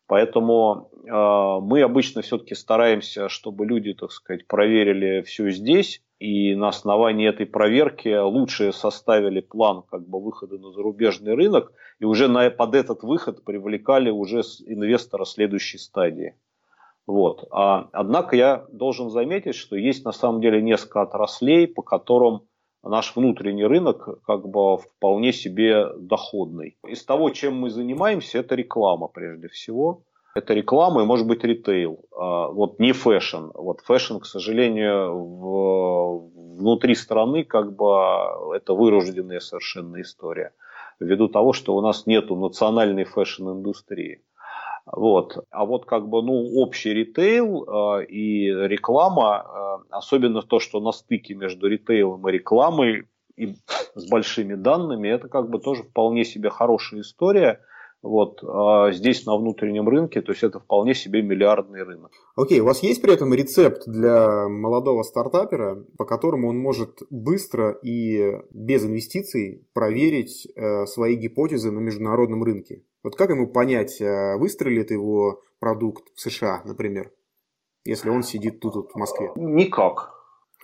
[0.07, 7.29] Поэтому мы обычно все-таки стараемся, чтобы люди, так сказать, проверили все здесь, и на основании
[7.29, 12.75] этой проверки лучше составили план как бы выхода на зарубежный рынок и уже на, под
[12.75, 16.37] этот выход привлекали уже инвестора следующей стадии.
[17.07, 17.47] Вот.
[17.51, 22.43] А, однако я должен заметить, что есть на самом деле несколько отраслей, по которым
[22.83, 26.79] наш внутренний рынок как бы вполне себе доходный.
[26.87, 32.05] Из того, чем мы занимаемся, это реклама прежде всего это реклама и может быть ритейл.
[32.13, 33.51] А, вот не fashion.
[33.55, 37.87] Вот fashion, к сожалению, в, внутри страны как бы
[38.55, 40.53] это вырожденная совершенно история.
[40.99, 44.23] Ввиду того, что у нас нет национальной fashion-индустрии.
[44.87, 45.47] Вот.
[45.51, 50.93] А вот как бы ну, общий ритейл э, и реклама, э, особенно то, что на
[50.93, 53.05] стыке между ритейлом и рекламой
[53.37, 53.55] и
[53.95, 57.61] с большими данными, это как бы тоже вполне себе хорошая история–
[58.05, 62.13] вот, а здесь на внутреннем рынке, то есть это вполне себе миллиардный рынок.
[62.37, 67.03] Окей, okay, у вас есть при этом рецепт для молодого стартапера, по которому он может
[67.09, 72.83] быстро и без инвестиций проверить э, свои гипотезы на международном рынке?
[73.03, 77.11] Вот как ему понять, э, выстрелит его продукт в США, например,
[77.87, 79.33] если он сидит тут, тут в Москве?
[79.35, 80.13] Никак.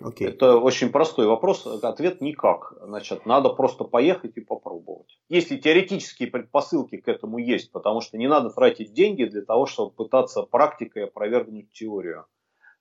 [0.00, 0.28] Okay.
[0.28, 1.66] Это очень простой вопрос.
[1.66, 2.72] Ответ никак.
[2.80, 5.18] Значит, надо просто поехать и попробовать.
[5.28, 9.92] Если теоретические предпосылки к этому есть, потому что не надо тратить деньги для того, чтобы
[9.92, 12.24] пытаться практикой опровергнуть теорию.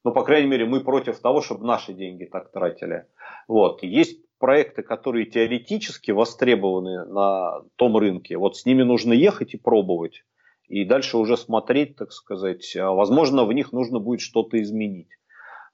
[0.05, 3.05] Ну, по крайней мере, мы против того, чтобы наши деньги так тратили.
[3.49, 3.84] Вот.
[3.84, 8.38] Есть проекты, которые теоретически востребованы на том рынке.
[8.38, 10.24] Вот с ними нужно ехать и пробовать.
[10.70, 12.76] И дальше уже смотреть, так сказать.
[12.78, 15.09] А, возможно, в них нужно будет что-то изменить.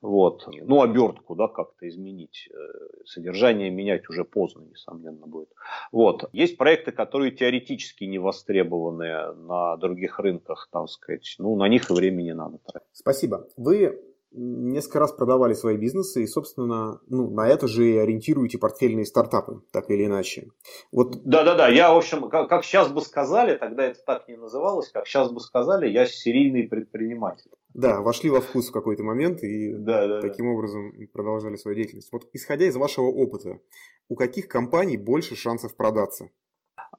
[0.06, 0.46] Вот.
[0.46, 2.48] Ну, обертку, да, как-то изменить.
[2.52, 5.48] Э, содержание менять уже поздно, несомненно, будет.
[5.90, 6.28] Вот.
[6.32, 11.34] Есть проекты, которые теоретически не востребованы на других рынках, там сказать.
[11.38, 12.88] Ну, на них и времени надо тратить.
[12.92, 13.48] Спасибо.
[13.56, 14.00] Вы
[14.36, 19.62] несколько раз продавали свои бизнесы и, собственно, ну, на это же и ориентируете портфельные стартапы,
[19.72, 20.48] так или иначе.
[20.92, 21.22] Вот...
[21.24, 25.06] Да-да-да, я, в общем, как, как сейчас бы сказали, тогда это так не называлось, как
[25.06, 27.50] сейчас бы сказали, я серийный предприниматель.
[27.72, 30.52] Да, вошли во вкус в какой-то момент и да, да, таким да.
[30.52, 32.10] образом продолжали свою деятельность.
[32.12, 33.60] Вот исходя из вашего опыта,
[34.08, 36.30] у каких компаний больше шансов продаться?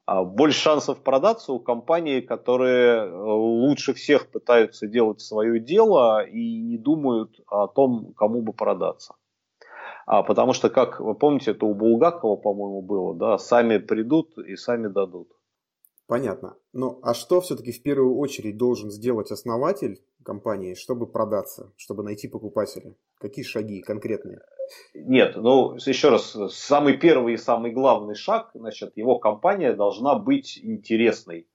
[0.05, 6.61] А, больше шансов продаться у компаний, которые э, лучше всех пытаются делать свое дело и
[6.61, 9.15] не думают о том, кому бы продаться.
[10.05, 14.55] А, потому что, как вы помните, это у Булгакова, по-моему, было, да, сами придут и
[14.55, 15.29] сами дадут.
[16.07, 16.55] Понятно.
[16.71, 22.27] Ну, а что все-таки в первую очередь должен сделать основатель компании, чтобы продаться, чтобы найти
[22.27, 22.93] покупателя?
[23.17, 24.41] Какие шаги конкретные?
[24.93, 30.59] Нет, ну еще раз, самый первый и самый главный шаг, значит, его компания должна быть
[30.61, 31.47] интересной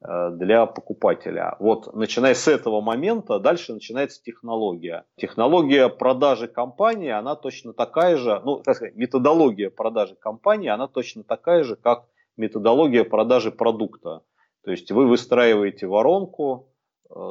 [0.00, 1.56] э, для покупателя.
[1.58, 5.04] Вот начиная с этого момента, дальше начинается технология.
[5.16, 11.24] Технология продажи компании, она точно такая же, ну, так сказать, методология продажи компании, она точно
[11.24, 12.04] такая же, как
[12.36, 14.22] методология продажи продукта.
[14.62, 16.69] То есть вы выстраиваете воронку,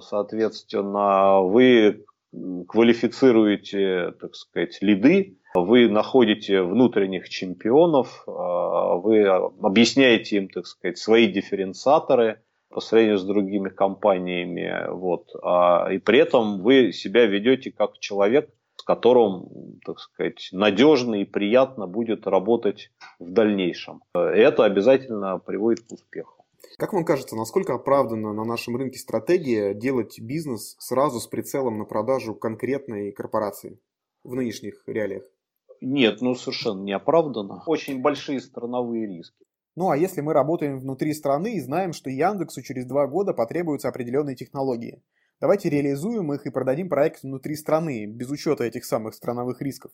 [0.01, 2.05] соответственно, вы
[2.67, 11.27] квалифицируете, так сказать, лиды, вы находите внутренних чемпионов, а, вы объясняете им, так сказать, свои
[11.27, 17.97] дифференциаторы по сравнению с другими компаниями, вот, а, и при этом вы себя ведете как
[17.99, 24.03] человек, с которым, так сказать, надежно и приятно будет работать в дальнейшем.
[24.13, 26.38] Это обязательно приводит к успеху.
[26.78, 31.86] Как вам кажется, насколько оправдана на нашем рынке стратегия делать бизнес сразу с прицелом на
[31.86, 33.80] продажу конкретной корпорации
[34.24, 35.24] в нынешних реалиях?
[35.82, 37.64] Нет, ну совершенно не оправдано.
[37.66, 39.45] Очень большие страновые риски.
[39.76, 43.88] Ну а если мы работаем внутри страны и знаем, что Яндексу через два года потребуются
[43.88, 45.01] определенные технологии,
[45.39, 49.91] давайте реализуем их и продадим проект внутри страны, без учета этих самых страновых рисков.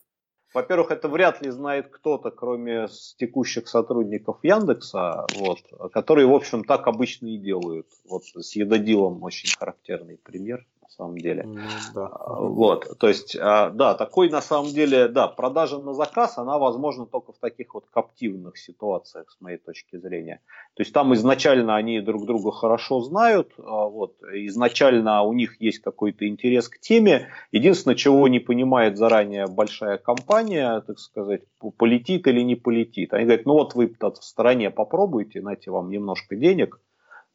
[0.56, 2.88] Во-первых, это вряд ли знает кто-то, кроме
[3.18, 5.58] текущих сотрудников Яндекса, вот,
[5.92, 7.86] которые, в общем, так обычно и делают.
[8.08, 11.42] Вот с Едодилом очень характерный пример на самом деле.
[11.44, 11.60] Ну,
[11.94, 12.06] да.
[12.06, 16.58] А, вот, то есть, а, да, такой на самом деле, да, продажа на заказ, она
[16.58, 20.40] возможна только в таких вот коптивных ситуациях, с моей точки зрения.
[20.74, 25.80] То есть там изначально они друг друга хорошо знают, а, вот, изначально у них есть
[25.80, 27.28] какой-то интерес к теме.
[27.52, 31.42] Единственное, чего не понимает заранее большая компания, так сказать,
[31.78, 33.12] полетит или не полетит.
[33.12, 36.80] Они говорят, ну вот вы в стороне попробуйте, знаете, вам немножко денег,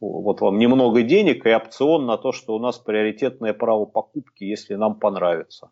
[0.01, 4.75] вот вам немного денег и опцион на то, что у нас приоритетное право покупки, если
[4.75, 5.71] нам понравится.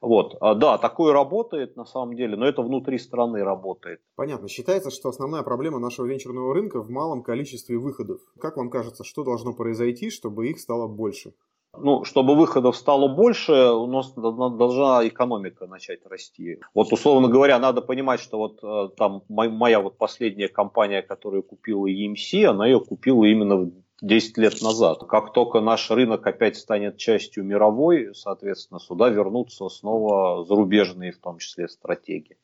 [0.00, 0.36] Вот.
[0.40, 4.00] А, да, такое работает на самом деле, но это внутри страны работает.
[4.14, 4.48] Понятно.
[4.48, 8.20] Считается, что основная проблема нашего венчурного рынка в малом количестве выходов.
[8.40, 11.34] Как вам кажется, что должно произойти, чтобы их стало больше?
[11.78, 16.58] Ну, чтобы выходов стало больше, у нас должна экономика начать расти.
[16.74, 21.86] Вот, условно говоря, надо понимать, что вот э, там моя вот последняя компания, которую купила
[21.86, 23.70] EMC, она ее купила именно
[24.02, 25.04] 10 лет назад.
[25.08, 31.38] Как только наш рынок опять станет частью мировой, соответственно, сюда вернутся снова зарубежные, в том
[31.38, 32.36] числе, стратегии.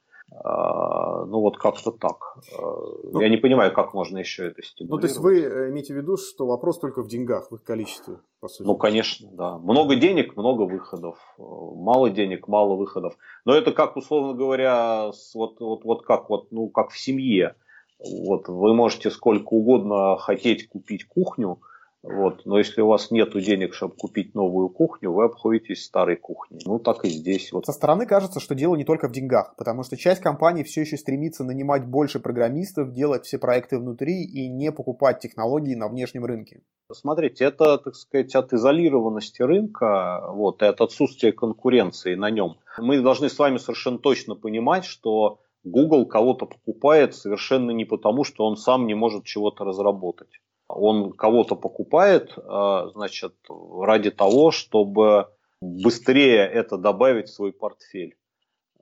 [0.45, 2.39] А, ну вот как-то так.
[2.59, 2.63] А,
[3.05, 4.91] ну, Я не понимаю, как можно еще это стимулировать.
[4.91, 7.63] Ну то есть вы э, имеете в виду, что вопрос только в деньгах, в их
[7.63, 8.67] количестве, по сути?
[8.67, 9.59] Ну конечно, да.
[9.59, 11.19] Много денег, много выходов.
[11.39, 13.17] Мало денег, мало выходов.
[13.45, 17.55] Но это как, условно говоря, вот, вот, вот как, вот, ну, как в семье.
[17.99, 21.61] Вот вы можете сколько угодно хотеть купить кухню,
[22.03, 22.45] вот.
[22.47, 26.61] Но если у вас нет денег, чтобы купить новую кухню, вы обходитесь старой кухней.
[26.67, 27.53] Ну, так и здесь.
[27.53, 27.67] Вот.
[27.67, 30.97] Со стороны кажется, что дело не только в деньгах, потому что часть компаний все еще
[30.97, 36.63] стремится нанимать больше программистов, делать все проекты внутри и не покупать технологии на внешнем рынке.
[36.93, 42.57] Смотрите, это, так сказать, от изолированности рынка вот, и от отсутствия конкуренции на нем.
[42.79, 48.45] Мы должны с вами совершенно точно понимать, что Google кого-то покупает совершенно не потому, что
[48.45, 50.41] он сам не может чего-то разработать
[50.75, 55.29] он кого-то покупает, э, значит, ради того, чтобы
[55.61, 58.17] быстрее это добавить в свой портфель.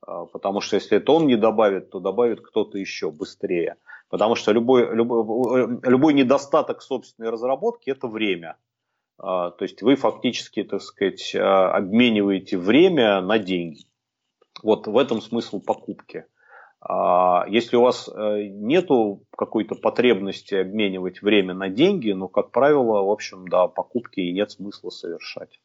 [0.06, 3.76] Э, потому что если это он не добавит, то добавит кто-то еще быстрее.
[4.08, 8.56] Потому что любой, любой, любой недостаток собственной разработки– это время.
[9.18, 13.84] Э, то есть вы фактически, так сказать, обмениваете время на деньги.
[14.62, 16.24] Вот в этом смысл покупки.
[16.82, 23.02] А если у вас э, нету какой-то потребности обменивать время на деньги, ну, как правило,
[23.02, 25.60] в общем, да, покупки и нет смысла совершать.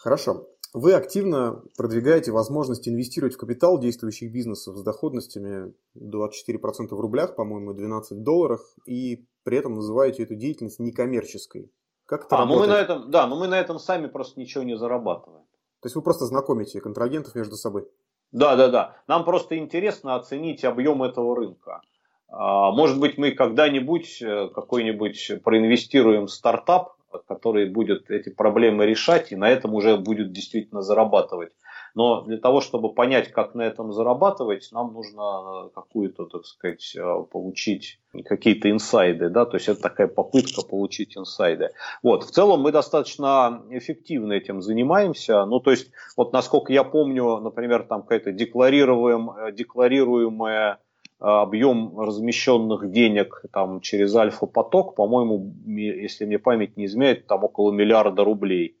[0.00, 0.48] Хорошо.
[0.74, 7.72] Вы активно продвигаете возможность инвестировать в капитал действующих бизнесов с доходностями 24% в рублях, по-моему,
[7.72, 11.72] 12 долларах, и при этом называете эту деятельность некоммерческой.
[12.04, 12.60] Как это а, работает?
[12.60, 15.44] Ну мы на этом, да, но мы на этом сами просто ничего не зарабатываем.
[15.80, 17.88] То есть вы просто знакомите контрагентов между собой?
[18.32, 18.96] Да, да, да.
[19.06, 21.80] Нам просто интересно оценить объем этого рынка.
[22.28, 26.94] А, может быть, мы когда-нибудь э, какой-нибудь проинвестируем стартап,
[27.26, 31.52] который будет эти проблемы решать и на этом уже будет действительно зарабатывать.
[31.98, 37.24] Но для того, чтобы понять, как на этом зарабатывать, нам нужно какую-то, так сказать, э,
[37.28, 41.70] получить какие-то инсайды, да, то есть это такая попытка получить инсайды.
[42.04, 47.38] Вот, в целом мы достаточно эффективно этим занимаемся, ну, то есть, вот насколько я помню,
[47.38, 50.76] например, там какая-то декларируемая, декларируемая э,
[51.24, 58.22] объем размещенных денег там через альфа-поток, по-моему, если мне память не изменяет, там около миллиарда
[58.22, 58.77] рублей.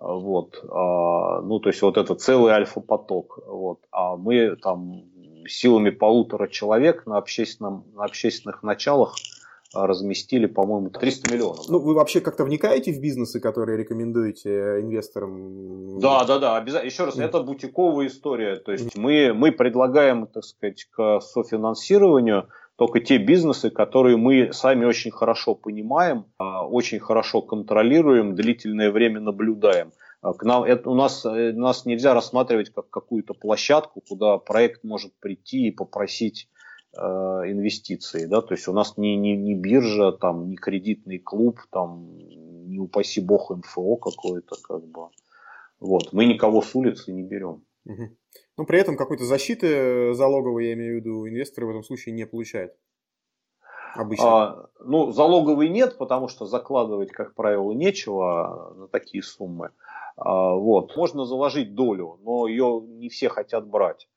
[0.00, 0.64] Вот.
[0.68, 3.40] А, ну, то есть вот это целый альфа-поток.
[3.46, 3.80] Вот.
[3.92, 5.04] А мы там
[5.46, 9.14] силами полутора человек на, общественном, на общественных началах
[9.72, 11.68] разместили, по-моему, 300 миллионов.
[11.68, 16.00] Ну, вы вообще как-то вникаете в бизнесы, которые рекомендуете инвесторам?
[16.00, 16.90] Да, да, да, обязательно.
[16.90, 17.24] Еще раз, mm.
[17.24, 18.56] это бутиковая история.
[18.56, 19.00] То есть mm.
[19.00, 22.48] мы, мы предлагаем, так сказать, к софинансированию
[22.80, 29.20] только те бизнесы, которые мы сами очень хорошо понимаем, а, очень хорошо контролируем, длительное время
[29.20, 29.92] наблюдаем.
[30.22, 34.82] А, к нам, это, у нас, э, нас нельзя рассматривать как какую-то площадку, куда проект
[34.82, 36.48] может прийти и попросить
[36.96, 38.24] э, инвестиции.
[38.24, 38.40] Да?
[38.40, 43.20] То есть у нас не, не, не биржа, там, не кредитный клуб, там, не упаси
[43.20, 44.56] бог МФО какое-то.
[44.62, 45.08] Как бы.
[45.80, 46.14] вот.
[46.14, 47.62] Мы никого с улицы не берем.
[48.60, 52.14] Но при этом какой-то защиты э, залоговой, я имею в виду, инвесторы в этом случае
[52.14, 52.74] не получают.
[53.94, 54.26] Обычно.
[54.26, 59.70] А, ну, залоговый нет, потому что закладывать, как правило, нечего на такие суммы.
[60.18, 60.94] А, вот.
[60.94, 64.08] Можно заложить долю, но ее не все хотят брать.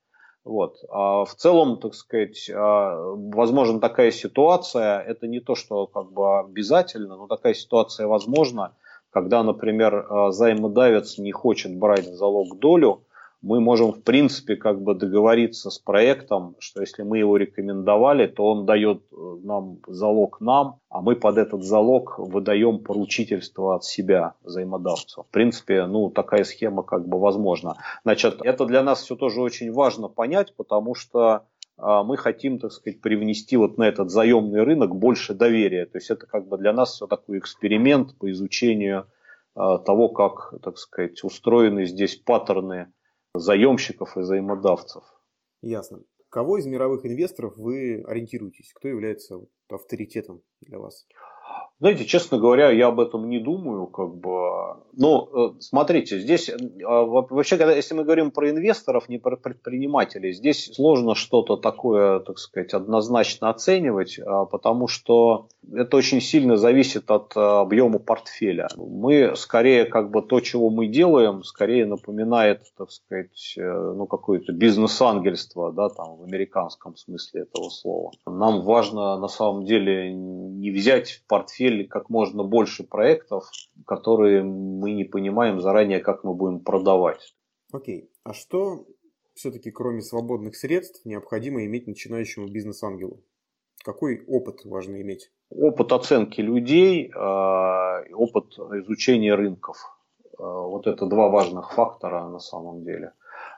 [0.43, 0.75] Вот.
[0.89, 6.39] А в целом, так сказать, а, возможно такая ситуация, это не то, что как бы
[6.39, 8.75] обязательно, но такая ситуация возможна,
[9.09, 13.05] когда, например, а, займодавец не хочет брать залог долю,
[13.43, 18.45] мы можем в принципе как бы договориться с проектом, что если мы его рекомендовали, то
[18.45, 24.35] он дает э, нам залог нам, а мы под этот залог выдаем поручительство от себя
[24.43, 25.23] взаимодавцу.
[25.23, 27.75] В принципе, ну, такая схема как бы возможна.
[28.03, 31.43] Значит, это для нас все тоже очень важно понять, потому что
[31.77, 35.85] а, мы хотим, так сказать, привнести вот на этот заемный рынок больше доверия.
[35.85, 39.07] То есть это как бы для нас все такой эксперимент по изучению
[39.53, 42.93] а, того, как, так сказать, устроены здесь паттерны
[43.35, 45.03] заемщиков и взаимодавцев.
[45.61, 46.03] Ясно.
[46.29, 48.73] Кого из мировых инвесторов вы ориентируетесь?
[48.73, 51.07] Кто является авторитетом для вас?
[51.83, 54.77] Знаете, честно говоря, я об этом не думаю, как бы.
[54.93, 60.31] Но э, смотрите, здесь э, вообще, когда, если мы говорим про инвесторов, не про предпринимателей,
[60.31, 67.11] здесь сложно что-то такое, так сказать, однозначно оценивать, а, потому что это очень сильно зависит
[67.11, 68.69] от э, объема портфеля.
[68.77, 75.73] Мы скорее, как бы то, чего мы делаем, скорее напоминает, так сказать, ну какое-то бизнес-ангельство,
[75.73, 78.11] да, там в американском смысле этого слова.
[78.25, 83.49] Нам важно на самом деле не взять портфель как можно больше проектов,
[83.87, 87.35] которые мы не понимаем заранее, как мы будем продавать.
[87.71, 88.11] Окей.
[88.23, 88.85] А что
[89.33, 93.23] все-таки, кроме свободных средств, необходимо иметь начинающему бизнес-ангелу?
[93.83, 95.31] Какой опыт важно иметь?
[95.49, 98.53] Опыт оценки людей, а, опыт
[98.83, 99.77] изучения рынков.
[100.37, 103.13] А, вот это два важных фактора на самом деле.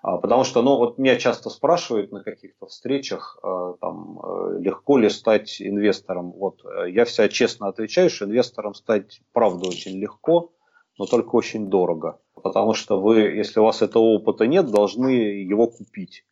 [0.07, 4.99] А, потому что, ну, вот меня часто спрашивают на каких-то встречах, а, там, э, легко
[4.99, 6.31] ли стать инвестором.
[6.31, 10.51] Вот э, я вся честно отвечаю, что инвестором стать, правда, очень легко,
[10.99, 12.19] но только очень дорого.
[12.35, 16.23] Потому что вы, если у вас этого опыта нет, должны его купить.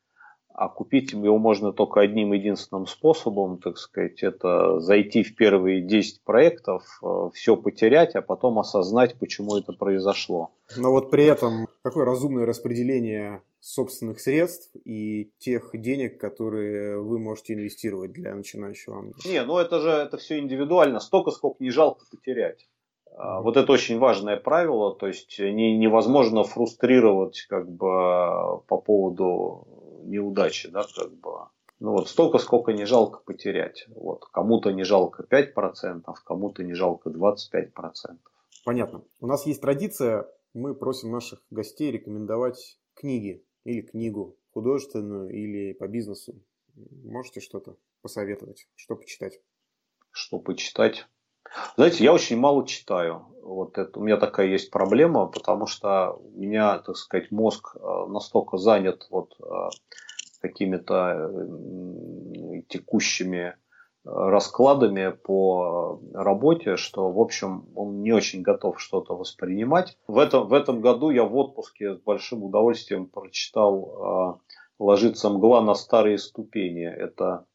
[0.54, 6.24] А купить его можно только одним единственным способом, так сказать, это зайти в первые 10
[6.24, 10.52] проектов, э, все потерять, а потом осознать, почему это произошло.
[10.78, 17.54] Но вот при этом какое разумное распределение собственных средств и тех денег, которые вы можете
[17.54, 19.18] инвестировать для начинающего ангела?
[19.26, 22.68] Не, ну это же это все индивидуально, столько, сколько не жалко потерять.
[23.08, 23.42] Mm-hmm.
[23.42, 29.68] Вот это очень важное правило, то есть не, невозможно фрустрировать как бы по поводу
[30.06, 31.32] неудачи, да, как бы.
[31.80, 33.86] Ну вот столько, сколько не жалко потерять.
[33.90, 34.26] Вот.
[34.26, 37.72] Кому-то не жалко 5%, кому-то не жалко 25%.
[38.64, 39.04] Понятно.
[39.20, 45.88] У нас есть традиция, мы просим наших гостей рекомендовать книги или книгу художественную или по
[45.88, 46.36] бизнесу.
[47.04, 49.42] Можете что-то посоветовать, что почитать?
[50.12, 51.08] Что почитать?
[51.76, 53.26] Знаете, я очень мало читаю.
[53.42, 58.06] Вот это, у меня такая есть проблема, потому что у меня, так сказать, мозг э,
[58.08, 59.70] настолько занят вот э,
[60.42, 61.32] какими-то
[62.70, 63.56] текущими
[64.06, 69.98] раскладами по работе, что, в общем, он не очень готов что-то воспринимать.
[70.08, 74.42] В этом, в этом году я в отпуске с большим удовольствием прочитал
[74.78, 76.84] «Ложится мгла на старые ступени».
[76.84, 77.46] Это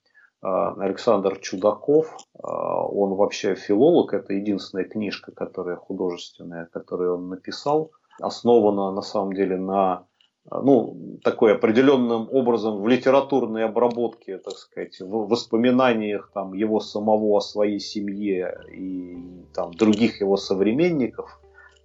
[0.40, 2.16] Александр Чудаков.
[2.34, 4.14] Он вообще филолог.
[4.14, 7.90] Это единственная книжка, которая художественная, которую он написал.
[8.20, 10.06] Основана на самом деле на
[10.50, 17.40] ну, такой определенным образом в литературной обработке, так сказать, в воспоминаниях там, его самого о
[17.40, 19.18] своей семье и
[19.52, 21.40] там, других его современников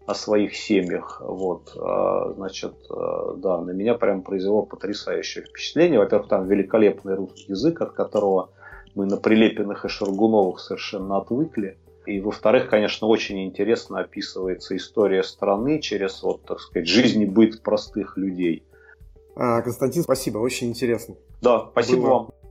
[0.06, 1.22] о своих семьях.
[1.24, 6.00] Вот, а, значит, а, да, на меня прям произвело потрясающее впечатление.
[6.00, 8.50] Во-первых, там великолепный русский язык, от которого
[8.96, 11.78] мы на Прилепиных и Шаргуновых совершенно отвыкли.
[12.06, 17.62] И, во-вторых, конечно, очень интересно описывается история страны через, вот, так сказать, жизнь и быт
[17.62, 18.64] простых людей.
[19.36, 21.16] А, Константин, спасибо, очень интересно.
[21.42, 22.10] Да, спасибо Было...
[22.10, 22.43] вам.